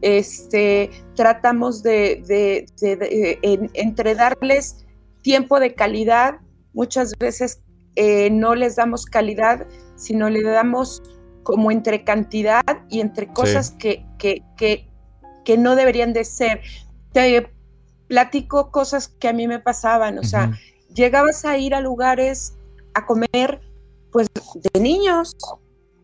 [0.03, 4.85] este, tratamos de, de, de, entre darles
[5.23, 6.41] tiempo de calidad,
[6.79, 7.61] muchas veces
[7.97, 11.03] eh, no les damos calidad, sino le damos
[11.43, 14.89] como entre cantidad y entre cosas que, que, que,
[15.45, 16.61] que, no deberían de ser.
[17.13, 17.53] Te
[18.07, 20.53] platico cosas que a mí me pasaban, o sea,
[20.95, 22.55] llegabas a ir a lugares
[22.95, 23.61] a comer
[24.13, 25.37] pues de niños,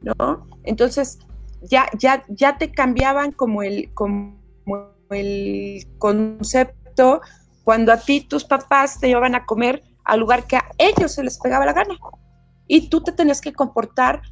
[0.00, 0.48] ¿no?
[0.64, 1.20] Entonces,
[1.62, 4.36] ya, ya, ya te cambiaban como el, como
[5.10, 7.20] el concepto
[7.62, 11.22] cuando a ti tus papás te llevaban a comer al lugar que a ellos se
[11.22, 11.96] les pegaba la gana.
[12.66, 14.22] Y tú te tenías que comportar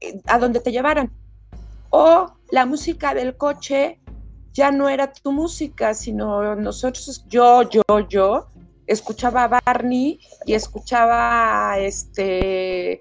[0.00, 1.12] eh, a donde te llevaran.
[1.90, 4.00] O la música del coche
[4.52, 8.48] ya no era tu música, sino nosotros, yo, yo, yo,
[8.86, 13.00] escuchaba a Barney y escuchaba este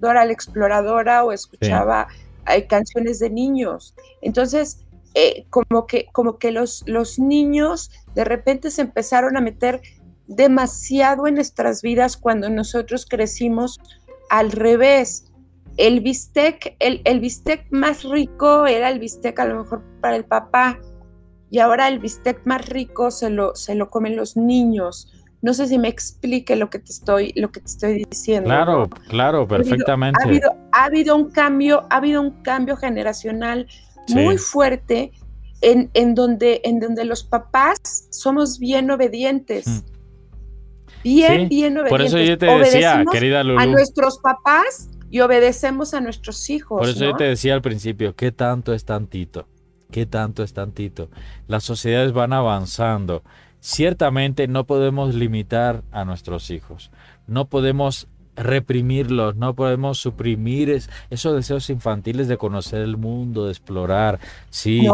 [0.00, 2.08] Dora la Exploradora o escuchaba
[2.48, 3.94] eh, canciones de niños.
[4.20, 9.80] Entonces, eh, como que, como que los, los niños de repente se empezaron a meter
[10.26, 13.78] demasiado en nuestras vidas cuando nosotros crecimos
[14.30, 15.30] al revés.
[15.76, 20.24] El bistec, el, el bistec más rico era el bistec a lo mejor para el
[20.24, 20.78] papá
[21.50, 25.12] y ahora el bistec más rico se lo, se lo comen los niños.
[25.42, 28.48] No sé si me explique lo que te estoy, lo que te estoy diciendo.
[28.48, 30.18] Claro, claro, perfectamente.
[30.20, 33.68] Ha habido, ha habido, un cambio, ha habido un cambio generacional
[34.08, 35.12] muy fuerte
[35.60, 39.66] en, en, donde, en donde los papás somos bien obedientes.
[39.66, 39.93] Mm.
[41.04, 41.90] Bien, bien obedientes.
[41.90, 43.60] Por eso yo te decía, querida Lulu.
[43.60, 46.80] A nuestros papás y obedecemos a nuestros hijos.
[46.80, 49.46] Por eso yo te decía al principio, ¿qué tanto es tantito?
[49.92, 51.08] ¿Qué tanto es tantito?
[51.46, 53.22] Las sociedades van avanzando.
[53.60, 56.90] Ciertamente no podemos limitar a nuestros hijos.
[57.26, 64.18] No podemos reprimirlos, no podemos suprimir esos deseos infantiles de conocer el mundo, de explorar,
[64.50, 64.86] sí,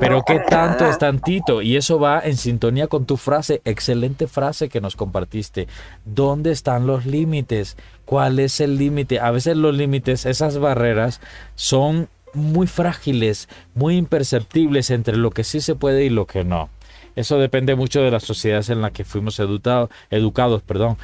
[0.00, 4.68] pero qué tanto es tantito y eso va en sintonía con tu frase, excelente frase
[4.68, 5.68] que nos compartiste.
[6.04, 7.76] ¿Dónde están los límites?
[8.04, 9.20] ¿Cuál es el límite?
[9.20, 11.20] A veces los límites, esas barreras
[11.54, 16.68] son muy frágiles, muy imperceptibles entre lo que sí se puede y lo que no.
[17.16, 20.96] Eso depende mucho de las sociedades en las que fuimos educados, educados, perdón,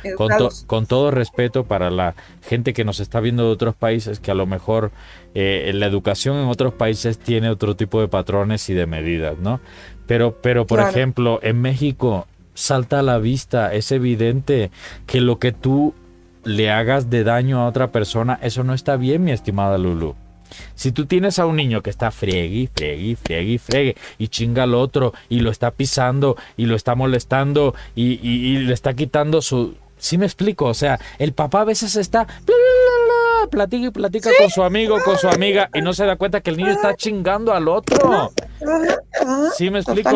[0.67, 4.35] Con, todo respeto para la gente que nos está viendo de otros países, que a
[4.35, 4.93] lo mejor
[5.35, 9.61] eh, la educación en otros países tiene otro tipo de patrones y de medidas, ¿no?
[10.07, 14.71] Pero, pero por ejemplo, en México salta a la vista, es evidente
[15.07, 15.95] que lo que tú
[16.45, 20.15] le hagas de daño a otra persona, eso no está bien, mi estimada Lulu.
[20.75, 24.75] Si tú tienes a un niño que está friegue, friegue, friegue, friegue y chinga al
[24.75, 29.75] otro y lo está pisando y lo está molestando y, le está quitando su...
[29.99, 30.67] ¿Sí me explico?
[30.67, 32.27] O sea, el papá a veces está
[33.51, 36.51] platica y platica con su amigo, con su amiga, y no se da cuenta que
[36.51, 38.33] el niño está chingando al otro.
[39.55, 40.11] ¿Sí me explico?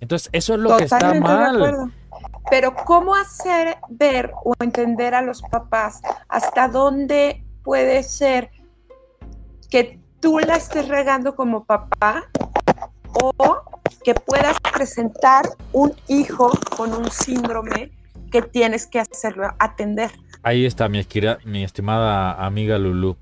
[0.00, 1.92] Entonces, eso es lo que está mal.
[2.50, 8.50] Pero ¿cómo hacer ver o entender a los papás hasta dónde puede ser
[9.72, 12.28] que tú la estés regando como papá
[13.14, 13.32] o
[14.04, 17.90] que puedas presentar un hijo con un síndrome
[18.30, 20.10] que tienes que hacerlo, atender?
[20.42, 20.98] Ahí está mi,
[21.64, 23.16] estimada amiga Lulu.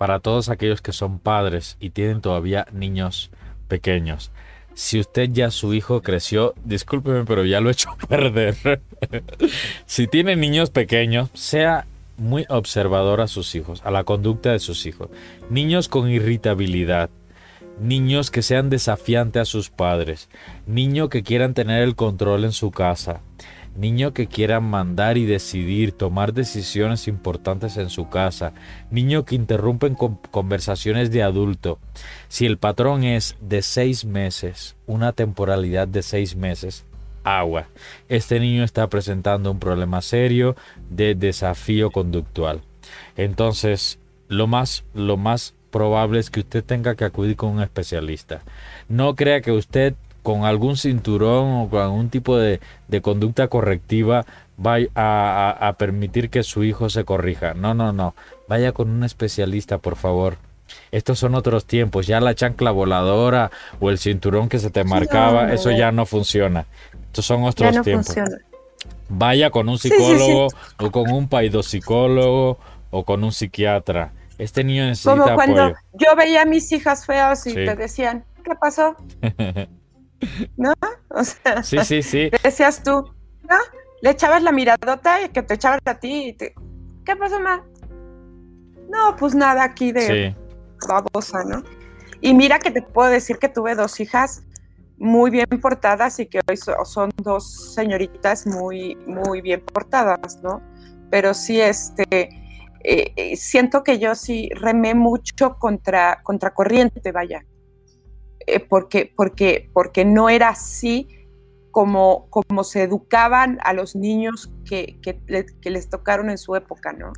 [0.00, 3.30] Para todos aquellos que son padres y tienen todavía niños
[3.68, 4.32] pequeños,
[4.74, 8.82] si usted ya su hijo creció, discúlpeme, pero ya lo he hecho perder.
[9.86, 14.86] si tiene niños pequeños, sea muy observador a sus hijos, a la conducta de sus
[14.86, 15.08] hijos.
[15.50, 17.10] Niños con irritabilidad,
[17.80, 20.28] niños que sean desafiantes a sus padres,
[20.66, 23.20] niños que quieran tener el control en su casa,
[23.76, 28.52] niño que quiera mandar y decidir, tomar decisiones importantes en su casa,
[28.90, 29.96] niño que interrumpen
[30.30, 31.78] conversaciones de adulto.
[32.28, 36.86] Si el patrón es de seis meses, una temporalidad de seis meses,
[37.26, 37.66] agua.
[38.08, 40.56] Este niño está presentando un problema serio
[40.88, 42.62] de desafío conductual.
[43.16, 48.42] Entonces, lo más, lo más probable es que usted tenga que acudir con un especialista.
[48.88, 52.60] No crea que usted con algún cinturón o con algún tipo de,
[53.02, 54.24] conducta correctiva
[54.56, 57.54] vaya a, permitir que su hijo se corrija.
[57.54, 58.14] No, no, no.
[58.48, 60.38] Vaya con un especialista, por favor.
[60.90, 62.06] Estos son otros tiempos.
[62.06, 66.66] Ya la chancla voladora o el cinturón que se te marcaba, eso ya no funciona.
[67.16, 68.14] Estos son otros tiempos.
[69.08, 72.58] Vaya con un psicólogo o con un paidopsicólogo
[72.90, 74.12] o con un psiquiatra.
[74.36, 78.54] Este niño necesita Como cuando yo veía a mis hijas feas y te decían, ¿qué
[78.54, 78.96] pasó?
[80.58, 80.74] ¿No?
[81.08, 82.30] O sea, sí, sí, sí.
[82.42, 83.10] decías tú,
[83.48, 83.56] ¿no?
[84.02, 86.26] Le echabas la miradota y que te echabas a ti.
[86.28, 86.54] Y te...
[87.06, 87.64] ¿Qué pasó, ma?
[88.90, 90.36] No, pues nada aquí de
[90.86, 91.62] babosa, ¿no?
[92.20, 94.42] Y mira que te puedo decir que tuve dos hijas
[94.98, 100.62] muy bien portadas y que hoy son dos señoritas muy, muy bien portadas, ¿no?
[101.10, 102.28] Pero sí, este,
[102.82, 107.44] eh, eh, siento que yo sí remé mucho contra, contra corriente, vaya.
[108.46, 111.08] Eh, porque, porque, porque no era así
[111.72, 114.98] como, como se educaban a los niños que,
[115.62, 117.12] les tocaron en su época, ¿no?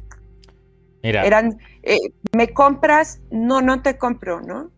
[1.03, 1.25] Mira.
[1.25, 1.99] Eran, eh,
[2.37, 4.73] me compras, no, no te compro, ¿no?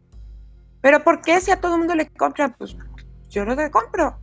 [0.83, 2.55] Pero ¿por qué si a todo el mundo le compran?
[2.59, 2.77] Pues
[3.31, 4.19] yo no te compro,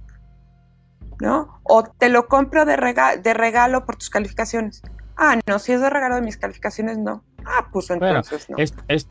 [1.20, 1.60] ¿no?
[1.64, 2.76] O te lo compro de,
[3.22, 4.84] de regalo por tus calificaciones.
[5.18, 7.24] Ah, no, si es de regalo de mis calificaciones, no.
[7.50, 8.58] Ah, pues entonces no.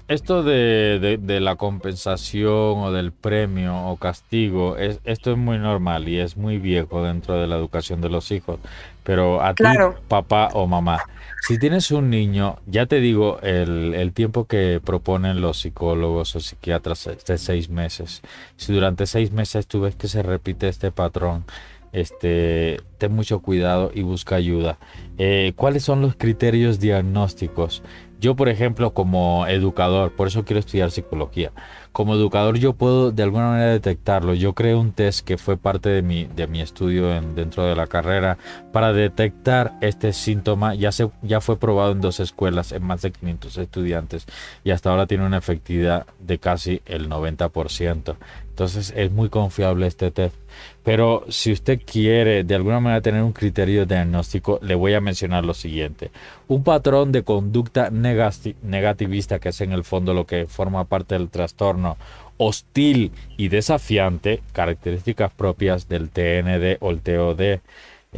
[0.09, 6.21] esto de, la compensación o del premio o castigo, es, esto es muy normal y
[6.21, 8.61] es muy viejo dentro de la educación de los hijos.
[9.05, 9.65] Pero a ti,
[10.07, 11.03] papá o mamá,
[11.47, 16.41] si tienes un niño, ya te digo el, el tiempo que proponen los psicólogos o
[16.41, 18.23] psiquiatras de seis meses.
[18.57, 21.45] Si durante seis meses tú ves que se repite este patrón,
[21.93, 24.79] este, ten mucho cuidado y busca ayuda.
[25.19, 27.85] Eh, ¿Cuáles son los criterios diagnósticos?
[28.19, 31.53] Yo, por ejemplo, como educador, por eso quiero estudiar psicología,
[31.93, 34.35] como educador yo puedo de alguna manera detectarlo.
[34.35, 37.87] Yo creé un test que fue parte de mi, de mi estudio dentro de la
[37.87, 38.37] carrera
[38.73, 40.75] para detectar este síntoma.
[40.75, 44.27] Ya, se, ya fue probado en dos escuelas, en más de 500 estudiantes,
[44.63, 48.17] y hasta ahora tiene una efectividad de casi el 90%.
[48.57, 50.35] Entonces es muy confiable este test.
[50.83, 55.45] Pero si usted quiere de alguna manera tener un criterio diagnóstico, le voy a mencionar
[55.45, 56.11] lo siguiente.
[56.49, 61.29] Un patrón de conducta negativista, que es en el fondo lo que forma parte del
[61.29, 61.99] trastorno,
[62.39, 67.61] hostil y desafiante, características propias del TND o el TOD,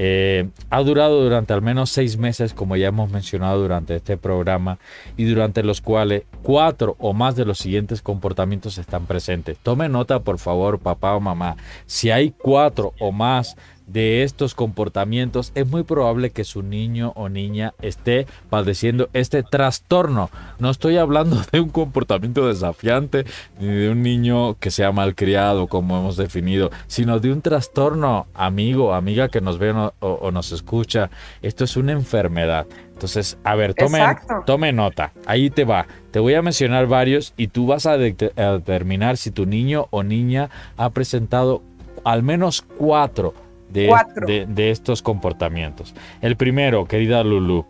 [0.00, 4.78] eh, ha durado durante al menos seis meses, como ya hemos mencionado durante este programa,
[5.16, 9.58] y durante los cuales cuatro o más de los siguientes comportamientos están presentes.
[9.58, 11.56] Tome nota, por favor, papá o mamá.
[11.86, 13.56] Si hay cuatro o más
[13.88, 20.30] de estos comportamientos, es muy probable que su niño o niña esté padeciendo este trastorno.
[20.58, 23.24] No estoy hablando de un comportamiento desafiante
[23.58, 28.94] ni de un niño que sea malcriado, como hemos definido, sino de un trastorno, amigo,
[28.94, 29.68] amiga que nos ve
[30.00, 31.10] o, nos escucha.
[31.42, 32.66] Esto es una enfermedad.
[32.92, 34.00] Entonces, a ver, tome,
[34.44, 35.12] tome, nota.
[35.24, 35.86] Ahí te va.
[36.10, 40.02] Te voy a mencionar varios y tú vas a, a determinar si tu niño o
[40.02, 41.62] niña ha presentado
[42.04, 43.34] al menos cuatro
[43.70, 45.94] de, estos comportamientos.
[46.20, 47.66] El primero, querida Lulu,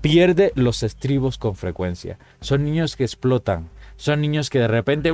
[0.00, 2.18] pierde los estribos con frecuencia.
[2.40, 3.68] Son niños que explotan.
[3.96, 5.12] Son niños que de repente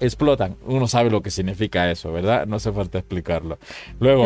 [0.00, 0.56] explotan.
[0.64, 2.46] Uno sabe lo que significa eso, ¿verdad?
[2.46, 3.58] No hace falta explicarlo.
[4.00, 4.24] Luego,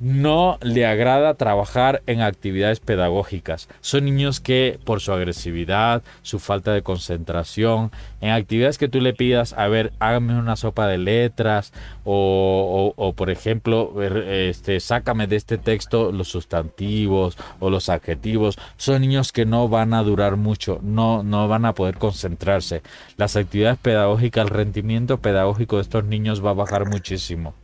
[0.00, 3.68] no le agrada trabajar en actividades pedagógicas.
[3.80, 7.90] Son niños que por su agresividad, su falta de concentración,
[8.20, 11.72] en actividades que tú le pidas, a ver, hágame una sopa de letras
[12.04, 18.58] o, por ejemplo, este, sácame de este texto los sustantivos o los adjetivos.
[18.76, 22.82] Son niños que no van a durar mucho, no, no van a poder concentrarse.
[23.16, 27.54] Las actividades pedagógicas, el rendimiento pedagógico de estos niños va a bajar muchísimo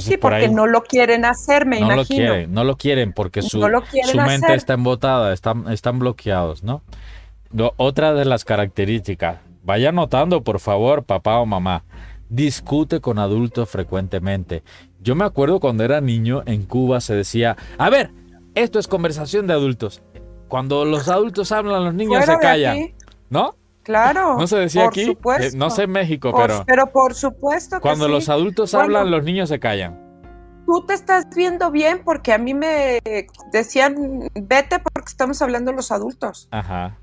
[0.00, 2.02] sí, porque no lo quieren hacer, me no imagino.
[2.02, 6.82] Lo quieren, no lo quieren porque su, su mente está embotada, están, están bloqueados, ¿no?
[7.76, 11.84] Otra de las características, vaya notando por favor, papá o mamá,
[12.28, 14.62] discute con adultos frecuentemente.
[15.00, 18.10] Yo me acuerdo cuando era niño en Cuba se decía, a ver,
[18.54, 20.02] esto es conversación de adultos.
[20.48, 22.92] Cuando los adultos hablan, los niños se callan.
[23.30, 23.56] ¿No?
[23.82, 24.36] Claro.
[24.38, 25.16] No se decía aquí.
[25.40, 26.64] Eh, no sé en México, pero.
[26.66, 30.00] Pero por supuesto que Cuando los adultos hablan, los niños se callan.
[30.66, 33.00] Tú te estás viendo bien porque a mí me
[33.52, 36.48] decían, vete porque estamos hablando los adultos.
[36.52, 36.98] Ajá.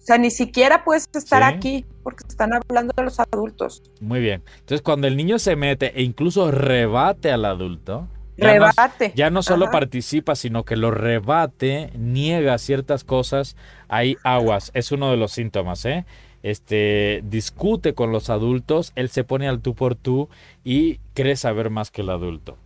[0.00, 3.82] O sea, ni siquiera puedes estar aquí porque están hablando de los adultos.
[4.00, 4.42] Muy bien.
[4.60, 8.08] Entonces, cuando el niño se mete e incluso rebate al adulto,
[8.40, 9.08] ya rebate.
[9.08, 13.56] No, ya no solo participa, sino que lo rebate, niega ciertas cosas,
[13.88, 14.70] hay aguas.
[14.74, 16.04] Es uno de los síntomas, ¿eh?
[16.42, 20.28] Este, discute con los adultos, él se pone al tú por tú
[20.64, 22.56] y cree saber más que el adulto.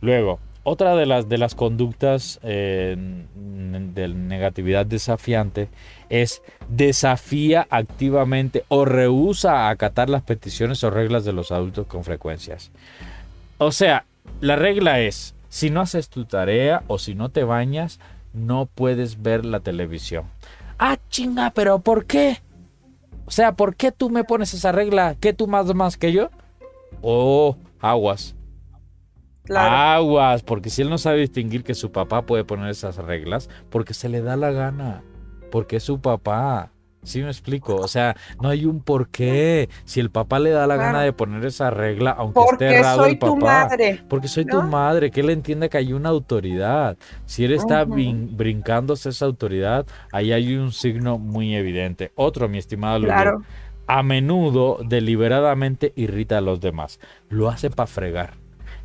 [0.00, 5.68] Luego, otra de las, de las conductas eh, de negatividad desafiante
[6.08, 12.02] es desafía activamente o rehúsa a acatar las peticiones o reglas de los adultos con
[12.02, 12.70] frecuencias.
[13.58, 14.04] O sea,
[14.40, 18.00] la regla es, si no haces tu tarea o si no te bañas,
[18.32, 20.26] no puedes ver la televisión.
[20.78, 22.42] Ah, chinga, pero ¿por qué?
[23.26, 25.16] O sea, ¿por qué tú me pones esa regla?
[25.18, 26.30] ¿Qué tú más más que yo?
[27.00, 28.34] Oh, aguas.
[29.48, 33.94] Aguas, porque si él no sabe distinguir que su papá puede poner esas reglas, porque
[33.94, 35.02] se le da la gana,
[35.50, 36.70] porque es su papá.
[37.04, 39.68] Sí me explico, o sea, no hay un porqué.
[39.84, 43.18] Si el papá le da la gana de poner esa regla, aunque esté errado el
[43.18, 43.32] papá.
[43.32, 46.96] Tu madre, porque soy tu madre, que él entiende que hay una autoridad.
[47.26, 52.12] Si él está brincándose esa autoridad, ahí hay un signo muy evidente.
[52.14, 53.44] Otro, mi estimado Lulu,
[53.86, 57.00] a menudo deliberadamente irrita a los demás.
[57.28, 58.34] Lo hace para fregar.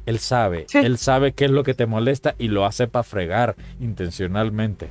[0.05, 3.55] Él sabe, él sabe qué es lo que te molesta y lo hace para fregar
[3.80, 4.89] intencionalmente.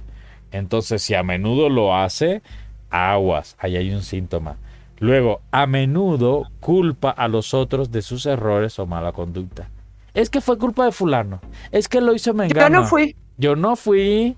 [0.53, 2.43] Entonces, si a menudo lo hace,
[2.91, 4.57] aguas, ahí hay un síntoma.
[4.99, 9.69] Luego, a menudo culpa a los otros de sus errores o mala conducta.
[10.15, 11.41] Es que fue culpa de fulano.
[11.71, 12.61] Es que lo hizo Mengano.
[12.61, 13.17] Yo no fui.
[13.37, 14.37] Yo no fui.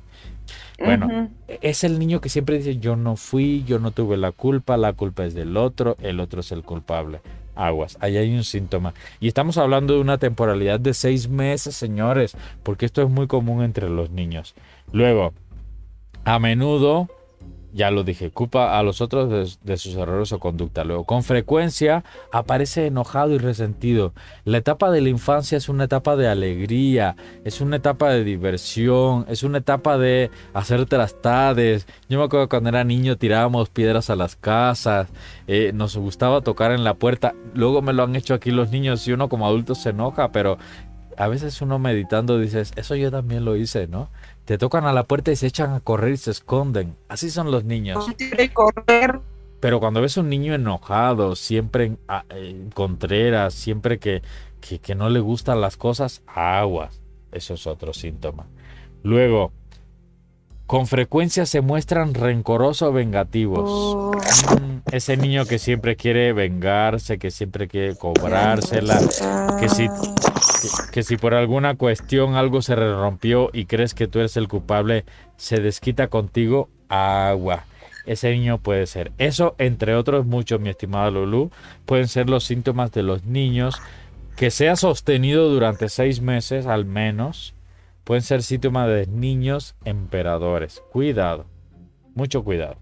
[0.79, 4.79] Bueno, es el niño que siempre dice yo no fui, yo no tuve la culpa,
[4.79, 7.21] la culpa es del otro, el otro es el culpable.
[7.55, 8.95] Aguas, ahí hay un síntoma.
[9.21, 13.63] Y estamos hablando de una temporalidad de seis meses, señores, porque esto es muy común
[13.63, 14.55] entre los niños.
[14.93, 15.35] Luego,
[16.25, 17.09] a menudo
[17.73, 20.85] ya lo dije, culpa a los otros de, sus errores o conducta.
[20.85, 24.13] Luego, con frecuencia aparece enojado y resentido.
[24.45, 29.25] La etapa de la infancia es una etapa de alegría, es una etapa de diversión,
[29.29, 31.87] es una etapa de hacer trastades.
[32.09, 35.09] Yo me acuerdo cuando era niño tirábamos piedras a las casas,
[35.47, 37.35] eh, nos gustaba tocar en la puerta.
[37.55, 40.59] Luego me lo han hecho aquí los niños y uno como adulto se enoja, pero
[41.17, 44.09] a veces uno meditando dices, eso yo también lo hice, ¿no?
[44.51, 46.97] Te tocan a la puerta y se echan a correr y se esconden.
[47.07, 48.05] Así son los niños.
[48.53, 49.21] correr.
[49.61, 51.93] Pero cuando ves un niño enojado, siempre
[52.31, 54.23] en, contreras, siempre que,
[54.61, 57.01] que, no le gustan las cosas, aguas.
[57.31, 58.49] Eso es otro síntoma.
[59.05, 59.53] Luego,
[60.67, 63.71] con frecuencia se muestran rencorosos o vengativos.
[63.71, 64.11] Oh.
[64.91, 68.99] Ese niño que siempre quiere vengarse, que siempre quiere cobrársela,
[69.61, 69.87] que si
[70.93, 75.05] que, si por alguna cuestión algo se rompió y crees que tú eres el culpable,
[75.37, 77.65] se desquita contigo, agua.
[78.07, 79.13] Ese niño puede ser.
[79.19, 81.51] Eso, entre otros muchos, mi estimada Lulu,
[81.87, 83.81] pueden ser los síntomas de los niños
[84.37, 87.55] que sea sostenido durante seis meses al menos.
[88.05, 90.83] Pueden ser síntomas de niños emperadores.
[90.91, 91.47] Cuidado,
[92.15, 92.77] mucho cuidado.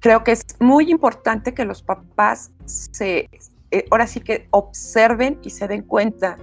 [0.00, 3.28] Creo que es muy importante que los papás se,
[3.70, 6.36] eh, ahora sí que observen y se den cuenta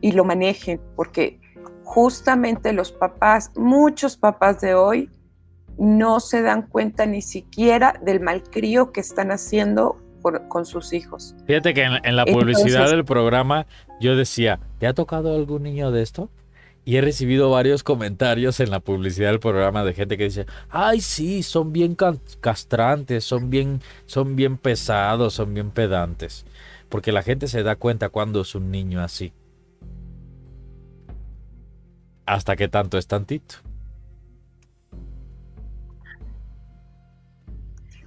[0.00, 1.40] y lo manejen, porque
[1.84, 5.10] justamente los papás, muchos papás de hoy,
[5.78, 9.98] no se dan cuenta ni siquiera del malcrío que están haciendo
[10.48, 11.34] con sus hijos.
[11.46, 13.66] Fíjate que en, la publicidad del programa
[14.00, 16.28] yo decía, ¿te ha tocado algún niño de esto?
[16.84, 21.00] Y he recibido varios comentarios en la publicidad del programa de gente que dice, ay
[21.00, 21.96] sí, son bien
[22.40, 26.46] castrantes, son bien, son bien pesados, son bien pedantes.
[26.88, 29.32] Porque la gente se da cuenta cuando es un niño así.
[32.28, 33.56] hasta qué tanto es tantito.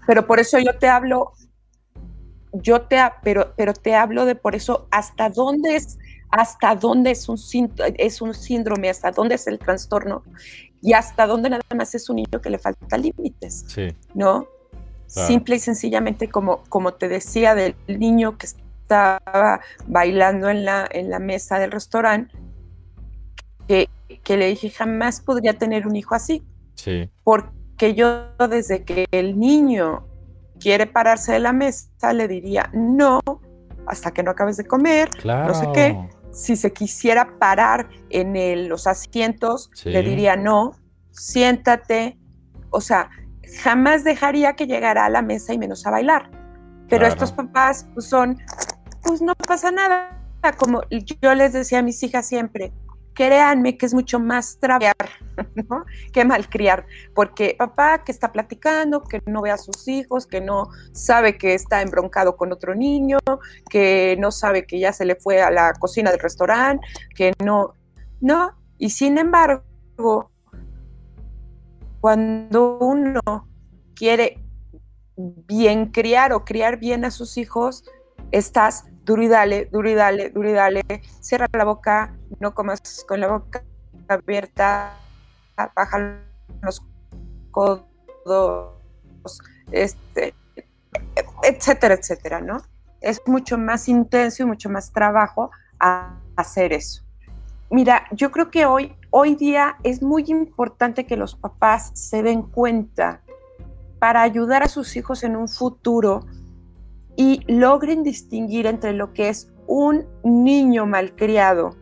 [0.06, 1.34] Pero por eso yo te hablo,
[2.54, 5.98] yo te, pero, pero te hablo de por eso hasta dónde es,
[6.32, 7.38] hasta dónde es un,
[7.98, 10.24] es un síndrome, hasta dónde es el trastorno
[10.82, 13.90] y hasta dónde nada más es un niño que le falta límites, sí.
[14.16, 14.48] ¿no?
[15.06, 21.10] Simple y sencillamente, como, como te decía, del niño que estaba bailando en la, en
[21.10, 22.34] la mesa del restaurante,
[23.68, 23.90] que,
[24.24, 26.46] que le dije, jamás podría tener un hijo así.
[26.76, 27.10] Sí.
[27.26, 30.08] Porque yo desde que el niño
[30.62, 33.20] quiere pararse de la mesa, le diría, no,
[33.88, 35.98] hasta que no acabes de comer, no sé qué.
[36.32, 40.74] Si se quisiera parar en los asientos, le diría, no,
[41.12, 42.18] siéntate.
[42.70, 43.10] O sea,
[43.62, 46.30] jamás dejaría que llegara a la mesa y menos a bailar.
[46.90, 48.38] Pero estos papás pues, son,
[49.04, 50.18] pues no pasa nada.
[50.58, 52.74] Como yo les decía a mis hijas siempre,
[53.14, 55.10] créanme que es mucho más trabajar
[55.56, 55.86] ¿no?
[56.14, 60.70] que malcriar, porque papá que está platicando, que no ve a sus hijos, que no
[60.92, 63.20] sabe que está embroncado con otro niño,
[63.70, 66.86] que no sabe que ya se le fue a la cocina del restaurante,
[67.16, 67.76] que no,
[68.20, 70.32] no, y sin embargo,
[72.00, 73.22] cuando uno
[73.96, 74.40] quiere
[75.16, 77.84] bien criar o criar bien a sus hijos,
[78.32, 80.84] estás duro y dale, duro y dale, duro y dale,
[81.20, 83.64] cierra la boca, no comas con la boca
[84.08, 84.98] abierta,
[85.76, 86.20] baja
[86.62, 86.86] los
[87.52, 87.84] codos,
[89.72, 90.34] este,
[91.44, 92.62] etcétera, etcétera, ¿no?
[93.00, 97.04] Es mucho más intenso y mucho más trabajo a hacer eso.
[97.70, 102.44] Mira, yo creo que hoy, hoy día es muy importante que los papás se den
[102.44, 103.22] cuenta
[103.98, 106.26] para ayudar a sus hijos en un futuro
[107.16, 111.76] y logren distinguir entre lo que es un niño malcriado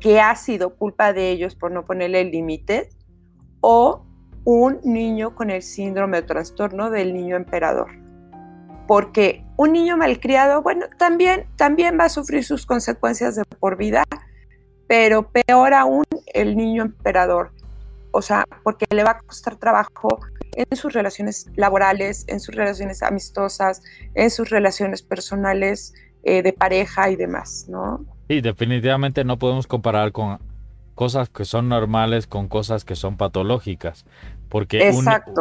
[0.00, 2.90] que ha sido culpa de ellos por no ponerle límite
[3.60, 4.04] o
[4.44, 7.90] un niño con el síndrome de trastorno del niño emperador.
[8.86, 14.04] Porque un niño malcriado, bueno, también, también va a sufrir sus consecuencias de por vida,
[14.86, 17.52] pero peor aún el niño emperador.
[18.18, 20.18] O sea, porque le va a costar trabajo
[20.56, 23.80] en sus relaciones laborales, en sus relaciones amistosas,
[24.16, 25.94] en sus relaciones personales
[26.24, 28.04] eh, de pareja y demás, ¿no?
[28.28, 30.40] Sí, definitivamente no podemos comparar con
[30.96, 34.04] cosas que son normales con cosas que son patológicas.
[34.48, 34.92] Porque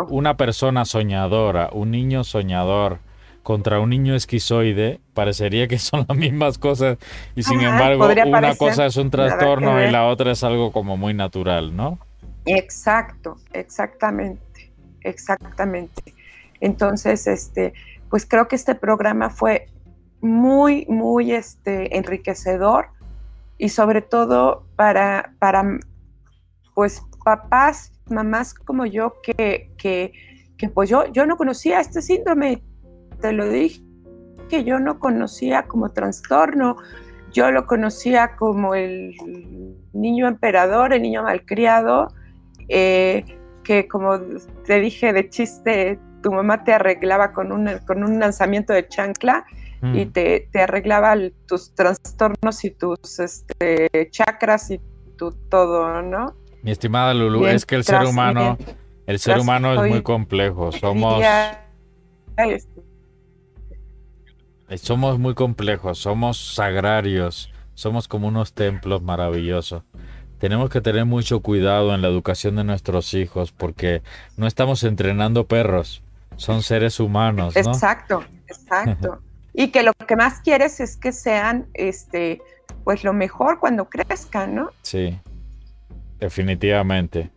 [0.10, 3.00] una persona soñadora, un niño soñador
[3.42, 7.00] contra un niño esquizoide, parecería que son las mismas cosas
[7.36, 11.16] y sin embargo una cosa es un trastorno y la otra es algo como muy
[11.16, 11.98] natural, ¿no?
[12.48, 14.72] Exacto, exactamente,
[15.02, 16.14] exactamente.
[16.60, 17.74] Entonces, este,
[18.10, 19.68] pues creo que este programa fue
[20.22, 22.88] muy, muy este, enriquecedor
[23.58, 25.80] y sobre todo para, para
[26.74, 30.14] pues papás, mamás como yo que, que,
[30.58, 32.64] que pues yo, yo no conocía este síndrome,
[33.20, 33.82] te lo dije,
[34.50, 36.78] que yo no conocía como trastorno,
[37.34, 39.16] yo lo conocía como el
[39.94, 42.14] niño emperador, el niño malcriado,
[42.68, 43.26] eh,
[43.64, 44.20] que como
[44.66, 49.46] te dije de chiste, tu mamá te arreglaba con un, con un lanzamiento de chancla
[49.82, 50.12] y mm.
[50.12, 51.16] te, te, arreglaba
[51.46, 54.80] tus trastornos y tus este, chakras y
[55.18, 56.36] tu todo, ¿no?
[56.64, 58.58] Mi estimada Lulu, es que el ser humano,
[59.06, 60.72] el ser humano es muy complejo.
[60.72, 61.24] Somos,
[64.76, 69.84] somos muy complejos, somos sagrarios, somos como unos templos maravillosos
[70.40, 74.02] tenemos que tener mucho cuidado en la educación de nuestros hijos porque
[74.36, 76.04] no estamos entrenando perros,
[76.36, 77.56] son seres humanos.
[77.56, 77.62] ¿no?
[77.62, 79.20] Exacto, exacto.
[79.54, 82.42] y que lo que más quieres es que sean, este,
[82.84, 84.72] pues lo mejor cuando crezcan, ¿no?
[84.82, 85.20] Sí,
[86.20, 87.32] definitivamente.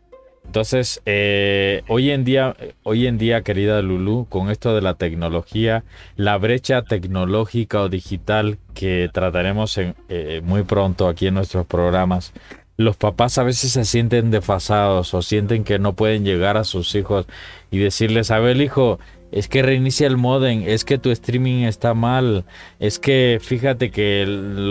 [0.50, 5.84] Entonces, eh, hoy en día, hoy en día, querida Lulu, con esto de la tecnología,
[6.16, 12.32] la brecha tecnológica o digital que trataremos eh, muy pronto aquí en nuestros programas,
[12.80, 16.94] los papás a veces se sienten desfasados o sienten que no pueden llegar a sus
[16.94, 17.26] hijos
[17.70, 18.98] y decirles, a ver, hijo,
[19.32, 22.46] es que reinicia el modem, es que tu streaming está mal,
[22.78, 24.22] es que fíjate que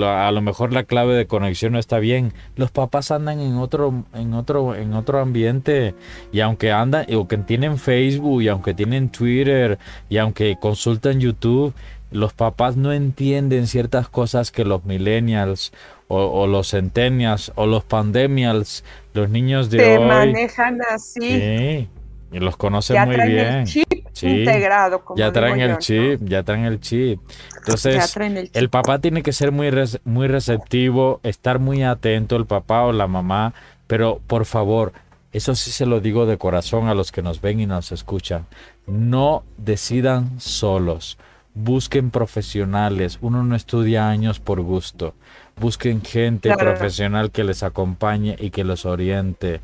[0.03, 2.33] a lo mejor la clave de conexión no está bien.
[2.55, 5.93] Los papás andan en otro, en otro, en otro ambiente
[6.31, 9.77] y aunque andan, o que tienen Facebook y aunque tienen Twitter
[10.09, 11.75] y aunque consultan YouTube,
[12.09, 15.71] los papás no entienden ciertas cosas que los millennials
[16.11, 18.83] o, los centennials o los pandemials,
[19.13, 20.05] los niños de hoy.
[20.05, 21.21] manejan así.
[21.21, 21.89] Sí,
[22.31, 23.47] y los conocen muy bien.
[23.47, 25.05] El chip integrado.
[25.05, 27.19] Como ya traen el chip, ya traen el chip.
[27.57, 28.15] Entonces,
[28.53, 29.71] el, papá tiene que ser muy,
[30.03, 33.53] muy receptivo, estar muy atento, el papá o la mamá,
[33.85, 34.93] Pero por favor,
[35.31, 38.47] eso sí se lo digo de corazón a los que nos ven y nos escuchan.
[38.87, 41.19] No decidan solos.
[41.53, 43.19] Busquen profesionales.
[43.21, 45.13] Uno no estudia años por gusto.
[45.59, 49.61] Busquen gente profesional que les acompañe y que los oriente.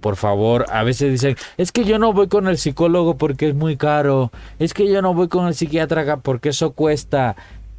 [0.00, 3.54] Por favor, a veces dicen, es que yo no voy con el psicólogo porque es
[3.54, 4.30] muy caro.
[4.58, 7.36] Es que yo no voy con el psiquiatra porque eso cuesta.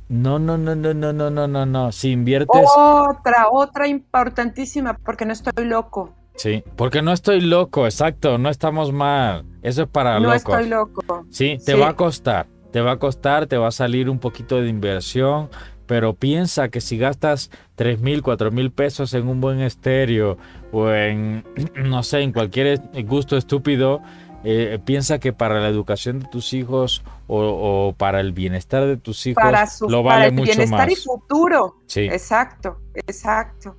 [0.09, 1.91] No, no, no, no, no, no, no, no, no.
[1.91, 2.67] Si inviertes.
[2.75, 6.13] Otra, otra importantísima, porque no estoy loco.
[6.35, 9.45] Sí, porque no estoy loco, exacto, no estamos mal.
[9.61, 10.43] Eso es para locos.
[10.45, 11.25] No estoy loco.
[11.31, 14.61] Sí, te va a costar, te va a costar, te va a salir un poquito
[14.61, 15.49] de inversión,
[15.87, 20.37] pero piensa que si gastas tres mil, cuatro mil pesos en un buen estéreo
[20.71, 21.43] o en,
[21.75, 24.01] no sé, en cualquier gusto estúpido,
[24.43, 29.25] eh, piensa que para la educación de tus hijos o, para el bienestar de tus
[29.25, 29.43] hijos
[29.89, 30.57] lo vale mucho más.
[30.57, 31.77] Bienestar y futuro.
[31.87, 32.01] Sí.
[32.01, 33.75] Exacto, exacto.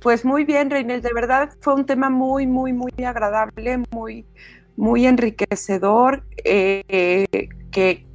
[0.00, 4.24] Pues muy bien, Reinel, de verdad fue un tema muy, muy, muy agradable, muy,
[4.76, 8.06] muy enriquecedor, eh, que,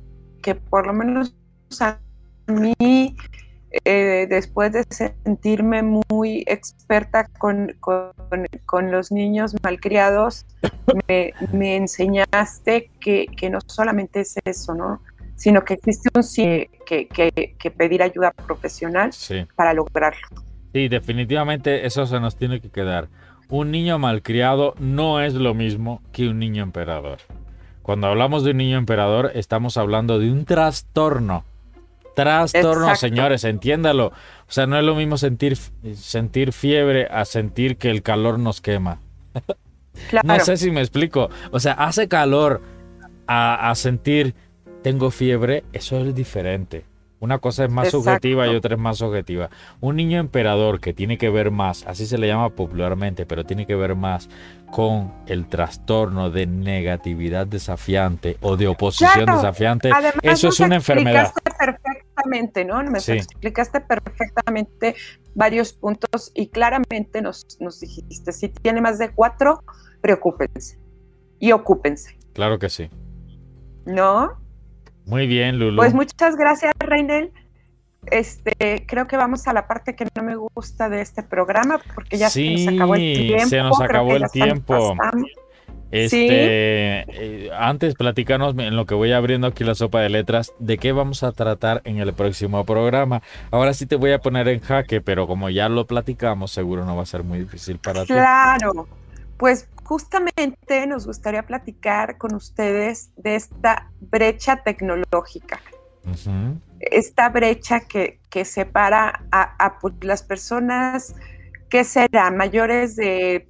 [0.41, 1.35] que por lo menos
[1.79, 1.99] a
[2.47, 3.15] mí
[3.85, 7.73] eh, después de sentirme muy experta con,
[8.91, 10.45] los niños malcriados,
[11.07, 15.01] me, me enseñaste que, no solamente es eso, ¿no?
[15.35, 19.09] sino que existe un sí que, que, pedir ayuda profesional
[19.55, 20.27] para lograrlo.
[20.71, 23.09] Sí, definitivamente eso se nos tiene que quedar.
[23.49, 27.17] Un niño malcriado no es lo mismo que un niño emperador.
[27.81, 31.43] Cuando hablamos de un niño emperador, estamos hablando de un trastorno
[32.15, 34.07] Trastorno, señores, entiéndalo.
[34.07, 35.57] O sea, no es lo mismo sentir,
[35.95, 38.99] sentir fiebre a sentir que el calor nos quema.
[40.23, 41.29] no sé si me explico.
[41.51, 42.61] O sea, hace calor
[43.27, 44.35] a, a sentir
[44.83, 46.85] tengo fiebre, eso es diferente.
[47.23, 49.49] Una cosa es más subjetiva y otra es más objetiva.
[49.79, 53.65] Un niño emperador que tiene que ver más, así se le llama popularmente, pero tiene
[53.65, 54.27] que ver más
[54.69, 59.89] con el trastorno de negatividad desafiante o de oposición desafiante,
[60.21, 61.31] eso es una enfermedad.
[62.23, 62.83] Perfectamente, ¿no?
[62.83, 64.95] Me explicaste perfectamente
[65.35, 69.63] varios puntos y claramente nos, nos dijiste, si tiene más de cuatro,
[70.01, 70.79] preocúpense
[71.39, 72.17] y ocúpense.
[72.33, 72.89] Claro que sí.
[73.85, 74.31] ¿No?
[75.05, 75.77] Muy bien, Lulu.
[75.77, 77.31] Pues muchas gracias, Reinel.
[78.07, 82.17] Este, creo que vamos a la parte que no me gusta de este programa, porque
[82.17, 83.47] ya se nos acabó el tiempo.
[83.47, 84.95] Se nos acabó el tiempo.
[85.93, 90.79] Este, eh, antes platicanos en lo que voy abriendo aquí la sopa de letras, de
[90.79, 93.21] qué vamos a tratar en el próximo programa.
[93.51, 96.95] Ahora sí te voy a poner en jaque, pero como ya lo platicamos, seguro no
[96.95, 98.07] va a ser muy difícil para ti.
[98.07, 98.87] Claro,
[99.37, 105.61] pues justamente nos gustaría platicar con ustedes de esta brecha tecnológica.
[106.79, 111.13] Esta brecha que, separa a, pues, las personas
[111.69, 113.47] que serán mayores de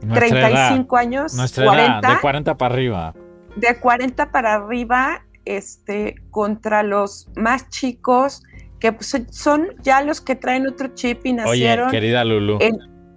[0.00, 3.14] 35 años, nuestra 40, de 40 para arriba.
[3.56, 8.42] De 40 para arriba, este, contra los más chicos,
[8.80, 11.88] que pues, son ya los que traen otro chip y nacieron.
[11.88, 12.58] Oye, querida Lulu.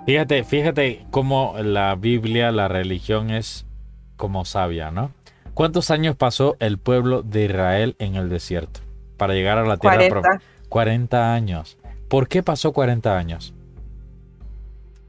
[0.05, 3.66] Fíjate, fíjate cómo la Biblia, la religión es
[4.16, 5.12] como sabia, ¿no?
[5.53, 8.80] ¿Cuántos años pasó el pueblo de Israel en el desierto
[9.18, 10.41] para llegar a la tierra 40.
[10.70, 11.78] 40 años.
[12.08, 13.53] ¿Por qué pasó 40 años?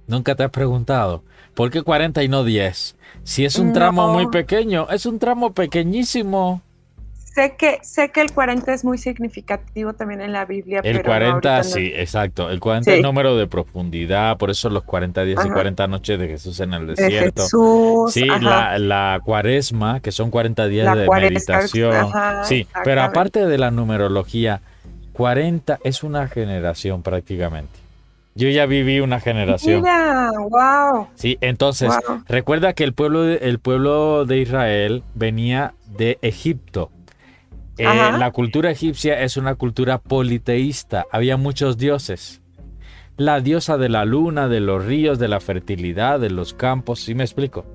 [0.06, 1.22] Nunca te has preguntado.
[1.58, 2.94] ¿Por qué 40 y no 10?
[3.24, 6.62] Si es un tramo muy pequeño, es un tramo pequeñísimo.
[7.34, 10.82] Sé que, sé que el 40 es muy significativo también en la Biblia.
[10.84, 12.48] El 40, sí, exacto.
[12.48, 16.20] El 40 es el número de profundidad, por eso los 40 días y 40 noches
[16.20, 17.44] de Jesús en el desierto.
[18.08, 22.12] sí, la, cuaresma, que son 40 días de meditación.
[22.44, 24.60] sí, pero aparte de la numerología,
[25.12, 27.87] 40 es una generación prácticamente.
[28.38, 29.82] Yo ya viví una generación.
[29.82, 31.08] Mira, wow.
[31.16, 31.92] Sí, entonces,
[32.28, 36.92] recuerda que el pueblo, el pueblo de Israel venía de Egipto.
[37.78, 42.40] Eh, la cultura egipcia es una cultura politeísta, había muchos dioses.
[43.16, 47.16] La diosa de la luna, de los ríos, de la fertilidad, de los campos, ¿sí
[47.16, 47.66] me explico?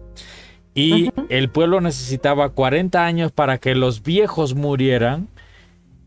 [0.74, 5.28] Y el pueblo necesitaba 40 años para que los viejos murieran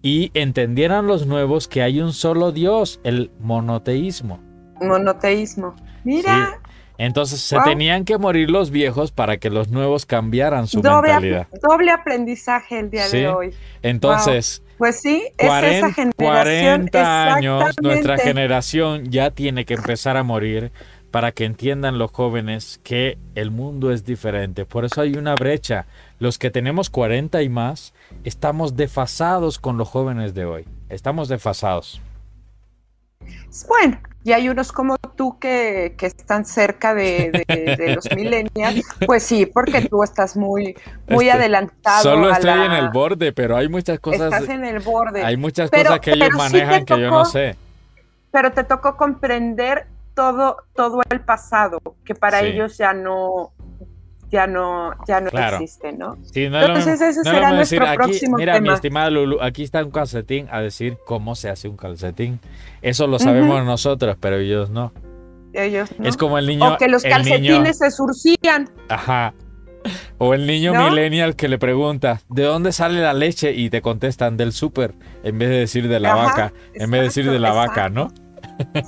[0.00, 4.45] y entendieran los nuevos que hay un solo Dios, el monoteísmo.
[4.80, 5.74] Monoteísmo.
[6.04, 6.60] Mira.
[6.98, 11.46] Entonces se tenían que morir los viejos para que los nuevos cambiaran su mentalidad.
[11.62, 13.54] Doble aprendizaje el día de hoy.
[13.82, 16.14] Entonces, pues sí, es 40, esa generación.
[16.88, 20.72] 40 años, nuestra generación ya tiene que empezar a morir
[21.10, 24.64] para que entiendan los jóvenes que el mundo es diferente.
[24.64, 25.86] Por eso hay una brecha.
[26.18, 30.64] Los que tenemos 40 y más estamos desfasados con los jóvenes de hoy.
[30.88, 32.00] Estamos desfasados.
[33.68, 39.22] Bueno, y hay unos como tú que, que están cerca de, de, los millennials, pues
[39.22, 42.02] sí, porque tú estás muy, muy este, adelantado.
[42.02, 44.32] Solo estoy en el borde, pero hay muchas cosas.
[44.32, 45.22] Estás en el borde.
[45.22, 47.54] Hay muchas cosas que ellos manejan que yo no sé.
[48.32, 53.52] Pero te tocó comprender todo, todo el pasado, que para ellos ya no,
[54.30, 56.16] ya no, ya no existe, ¿no?
[56.34, 60.98] Entonces ese será nuestro próximo mira, mi estimada Lulu, aquí está un calcetín a decir
[61.06, 62.40] cómo se hace un calcetín.
[62.82, 64.92] Eso lo sabemos nosotros, pero ellos no.
[65.52, 66.08] Ellos no.
[66.08, 66.74] Es como el niño.
[66.74, 68.68] O que los calcetines se surcían.
[68.88, 69.32] Ajá.
[70.18, 73.52] O el niño millennial que le pregunta, ¿de dónde sale la leche?
[73.52, 77.04] Y te contestan del súper, en vez de decir de la vaca, en vez de
[77.04, 78.12] decir de la vaca, ¿no?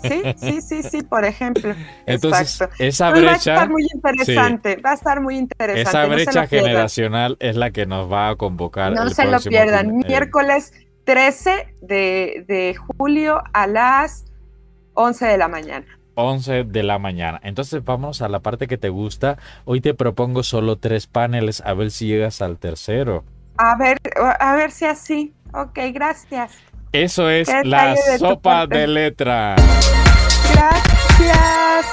[0.02, 1.74] Sí, sí, sí, sí, por ejemplo.
[2.06, 3.26] Entonces, esa brecha.
[3.26, 5.82] Va a estar muy interesante, va a estar muy interesante.
[5.82, 8.92] Esa brecha generacional es la que nos va a convocar.
[8.92, 9.96] No se lo pierdan.
[9.96, 10.72] Miércoles
[11.04, 14.26] 13 de, de julio a las
[14.94, 15.86] 11 de la mañana.
[16.14, 17.40] 11 de la mañana.
[17.44, 19.38] Entonces vamos a la parte que te gusta.
[19.64, 23.24] Hoy te propongo solo tres paneles, a ver si llegas al tercero.
[23.56, 23.98] A ver,
[24.40, 25.32] a ver si así.
[25.54, 26.58] Ok, gracias.
[26.92, 29.56] Eso es la sopa de letra.
[30.52, 31.86] Gracias.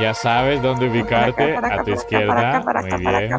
[0.00, 2.64] Ya sabes dónde ubicarte, a tu izquierda.
[2.90, 3.30] Muy bien.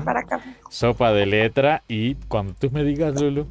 [0.69, 3.47] Sopa de letra y cuando tú me digas, Lulu.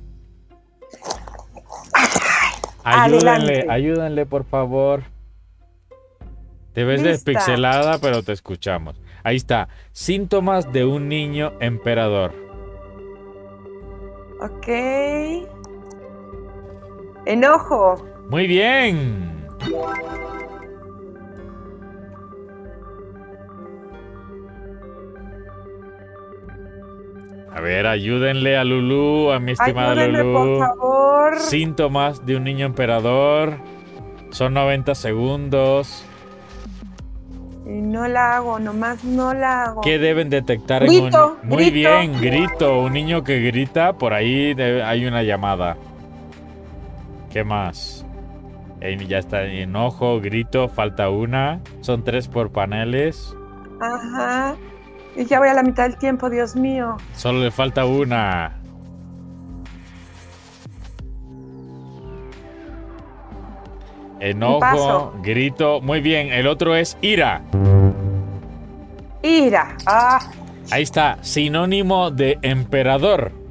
[2.83, 5.05] Ayúdenle, ayúdenle, por favor.
[6.75, 9.01] Te ves despixelada, pero te escuchamos.
[9.22, 9.68] Ahí está.
[9.93, 12.35] Síntomas de un niño emperador.
[14.41, 15.53] Ok.
[17.27, 18.05] Enojo.
[18.29, 19.35] Muy bien.
[27.55, 30.33] A ver, ayúdenle a Lulu, a mi estimada Lulu.
[30.33, 31.39] por favor.
[31.39, 33.59] Síntomas de un niño emperador.
[34.31, 36.05] Son 90 segundos.
[37.64, 39.81] Y no la hago, nomás no la hago.
[39.81, 41.11] ¿Qué deben detectar en un...
[41.45, 42.81] Muy bien, grito.
[42.81, 44.55] Un niño que grita, por ahí
[44.85, 45.77] hay una llamada.
[47.35, 48.07] ¿Qué más?
[49.09, 51.61] ya está enojo, grito, falta una.
[51.80, 53.35] Son tres por paneles.
[53.80, 54.55] Ajá.
[55.16, 56.97] Y ya voy a la mitad del tiempo, Dios mío.
[57.16, 58.53] Solo le falta una.
[64.20, 65.80] Enojo, grito.
[65.80, 67.43] Muy bien, el otro es ira.
[69.24, 69.76] Ira.
[69.87, 70.20] Ah.
[70.70, 73.43] Ahí está, sinónimo de emperador.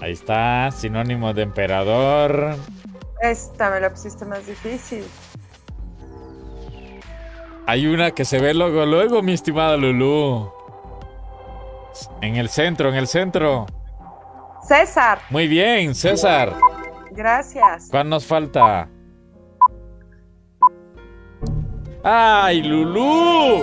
[0.00, 2.56] Ahí está, sinónimo de emperador.
[3.20, 5.04] Esta me la pusiste más difícil.
[7.66, 10.50] Hay una que se ve luego, luego, mi estimada Lulu.
[12.22, 13.66] En el centro, en el centro.
[14.66, 15.20] César.
[15.28, 16.54] Muy bien, César.
[17.10, 17.88] Gracias.
[17.90, 18.88] ¿Cuál nos falta?
[22.02, 23.62] ¡Ay, Lulu!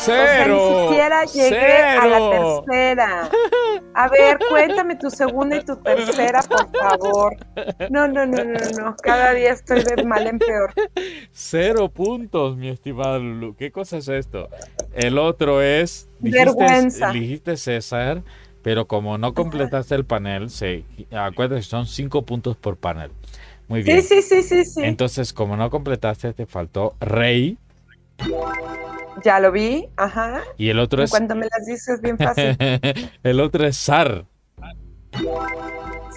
[0.00, 0.56] ¡Cero!
[0.56, 3.30] ni siquiera llegué a la tercera.
[3.94, 7.36] A ver, cuéntame tu segunda y tu tercera, por favor.
[7.90, 8.96] No, no, no, no, no.
[9.02, 10.72] Cada día estoy de mal en peor.
[11.32, 13.54] Cero puntos, mi estimada Lulu.
[13.56, 14.48] ¿Qué cosa es esto?
[14.94, 16.08] El otro es.
[16.20, 17.10] Vergüenza.
[17.10, 18.22] Dijiste César,
[18.62, 23.10] pero como no completaste el panel, sí, acuérdate, son cinco puntos por panel.
[23.68, 24.02] Muy bien.
[24.02, 27.56] Sí, sí, sí, sí, Entonces, como no completaste, te faltó Rey.
[29.24, 30.42] Ya lo vi, ajá.
[30.56, 31.10] Y el otro es.
[31.10, 32.56] Cuando me las dices, bien fácil.
[33.22, 34.26] el otro es Sar.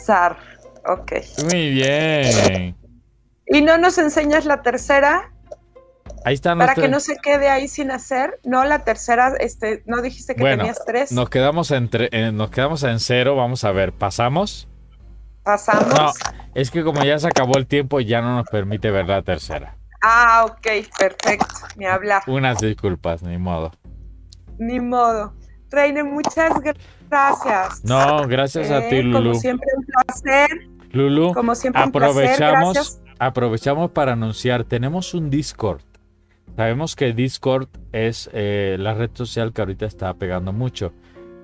[0.05, 0.37] Sar,
[0.85, 1.13] ok.
[1.51, 2.75] Muy bien.
[3.47, 5.31] ¿Y no nos enseñas la tercera?
[6.25, 6.55] Ahí está.
[6.55, 8.39] Para que no se quede ahí sin hacer.
[8.43, 11.11] No, la tercera, este, no dijiste que tenías tres.
[11.11, 13.35] Nos quedamos, entre, eh, nos quedamos en cero.
[13.35, 14.67] Vamos a ver, ¿pasamos?
[15.43, 15.93] Pasamos.
[15.93, 16.11] No,
[16.55, 19.75] es que como ya se acabó el tiempo, ya no nos permite ver la tercera.
[20.05, 20.67] Ah, ok,
[20.99, 21.55] perfecto.
[21.77, 22.21] Me habla.
[22.27, 23.71] Unas disculpas, ni modo.
[24.59, 25.33] Ni modo.
[25.71, 26.51] Reine, muchas
[27.09, 27.85] gracias.
[27.85, 29.29] No, gracias a ti, Lulu.
[29.29, 30.49] Como siempre, un placer.
[30.91, 33.15] Lulu, como siempre, aprovechamos, un placer.
[33.17, 35.81] aprovechamos para anunciar, tenemos un Discord.
[36.57, 40.91] Sabemos que Discord es eh, la red social que ahorita está pegando mucho.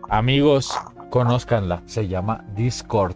[0.10, 0.78] Amigos,
[1.10, 3.16] conózcanla, se llama Discord.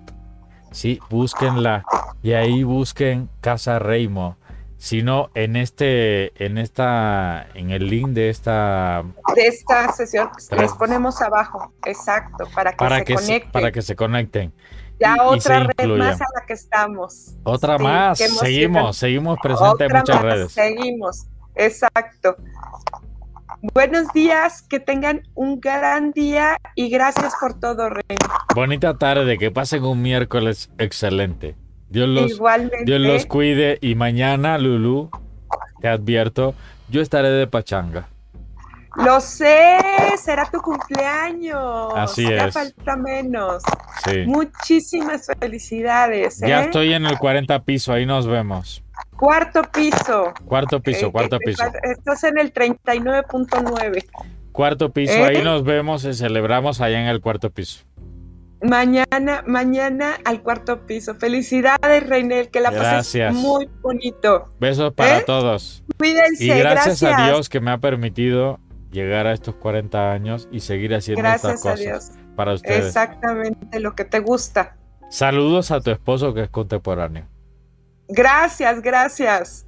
[0.71, 1.83] Sí, búsquenla
[2.23, 4.37] y ahí busquen Casa Reimo
[4.83, 11.21] sino en este, en esta, en el link de esta de esta sesión les ponemos
[11.21, 13.51] abajo, exacto, para que se conecten.
[13.53, 14.53] Para que se conecten.
[14.99, 17.33] Ya otra red más a la que estamos.
[17.43, 20.51] Otra más, seguimos, seguimos presentes en muchas redes.
[20.51, 22.35] Seguimos, exacto.
[23.73, 28.17] Buenos días, que tengan un gran día y gracias por todo, Rey.
[28.53, 31.55] Bonita tarde, que pasen un miércoles excelente.
[31.93, 32.85] Dios los, Igualmente.
[32.85, 35.11] Dios los cuide y mañana, Lulu,
[35.79, 36.55] te advierto,
[36.89, 38.07] yo estaré de pachanga.
[38.95, 39.77] Lo sé,
[40.17, 41.93] será tu cumpleaños.
[41.95, 42.53] Así ya es.
[42.55, 43.61] falta menos.
[44.05, 44.23] Sí.
[44.25, 46.39] Muchísimas felicidades.
[46.39, 46.65] Ya ¿eh?
[46.65, 48.83] estoy en el 40 piso, ahí nos vemos.
[49.15, 50.33] Cuarto piso.
[50.45, 51.63] Cuarto piso, Eh, cuarto eh, piso.
[51.83, 54.03] Estás en el 39.9.
[54.51, 57.83] Cuarto piso, ahí nos vemos y celebramos allá en el cuarto piso.
[58.63, 61.15] Mañana, mañana al cuarto piso.
[61.15, 63.31] Felicidades, Reinel, que la Gracias.
[63.31, 64.53] pases muy bonito.
[64.59, 65.23] Besos para ¿Eh?
[65.25, 65.83] todos.
[65.97, 67.19] Cuídense, Y gracias, gracias.
[67.19, 68.59] a Dios que me ha permitido
[68.91, 72.11] llegar a estos 40 años y seguir haciendo Gracias estas a cosas Dios.
[72.35, 72.85] para ustedes.
[72.85, 74.77] Exactamente lo que te gusta.
[75.09, 77.27] Saludos a tu esposo que es contemporáneo.
[78.07, 79.67] Gracias, gracias.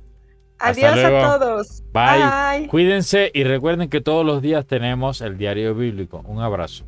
[0.58, 1.18] Hasta Adiós luego.
[1.18, 1.84] a todos.
[1.92, 2.60] Bye.
[2.60, 2.68] Bye.
[2.70, 6.24] Cuídense y recuerden que todos los días tenemos el diario bíblico.
[6.26, 6.86] Un abrazo.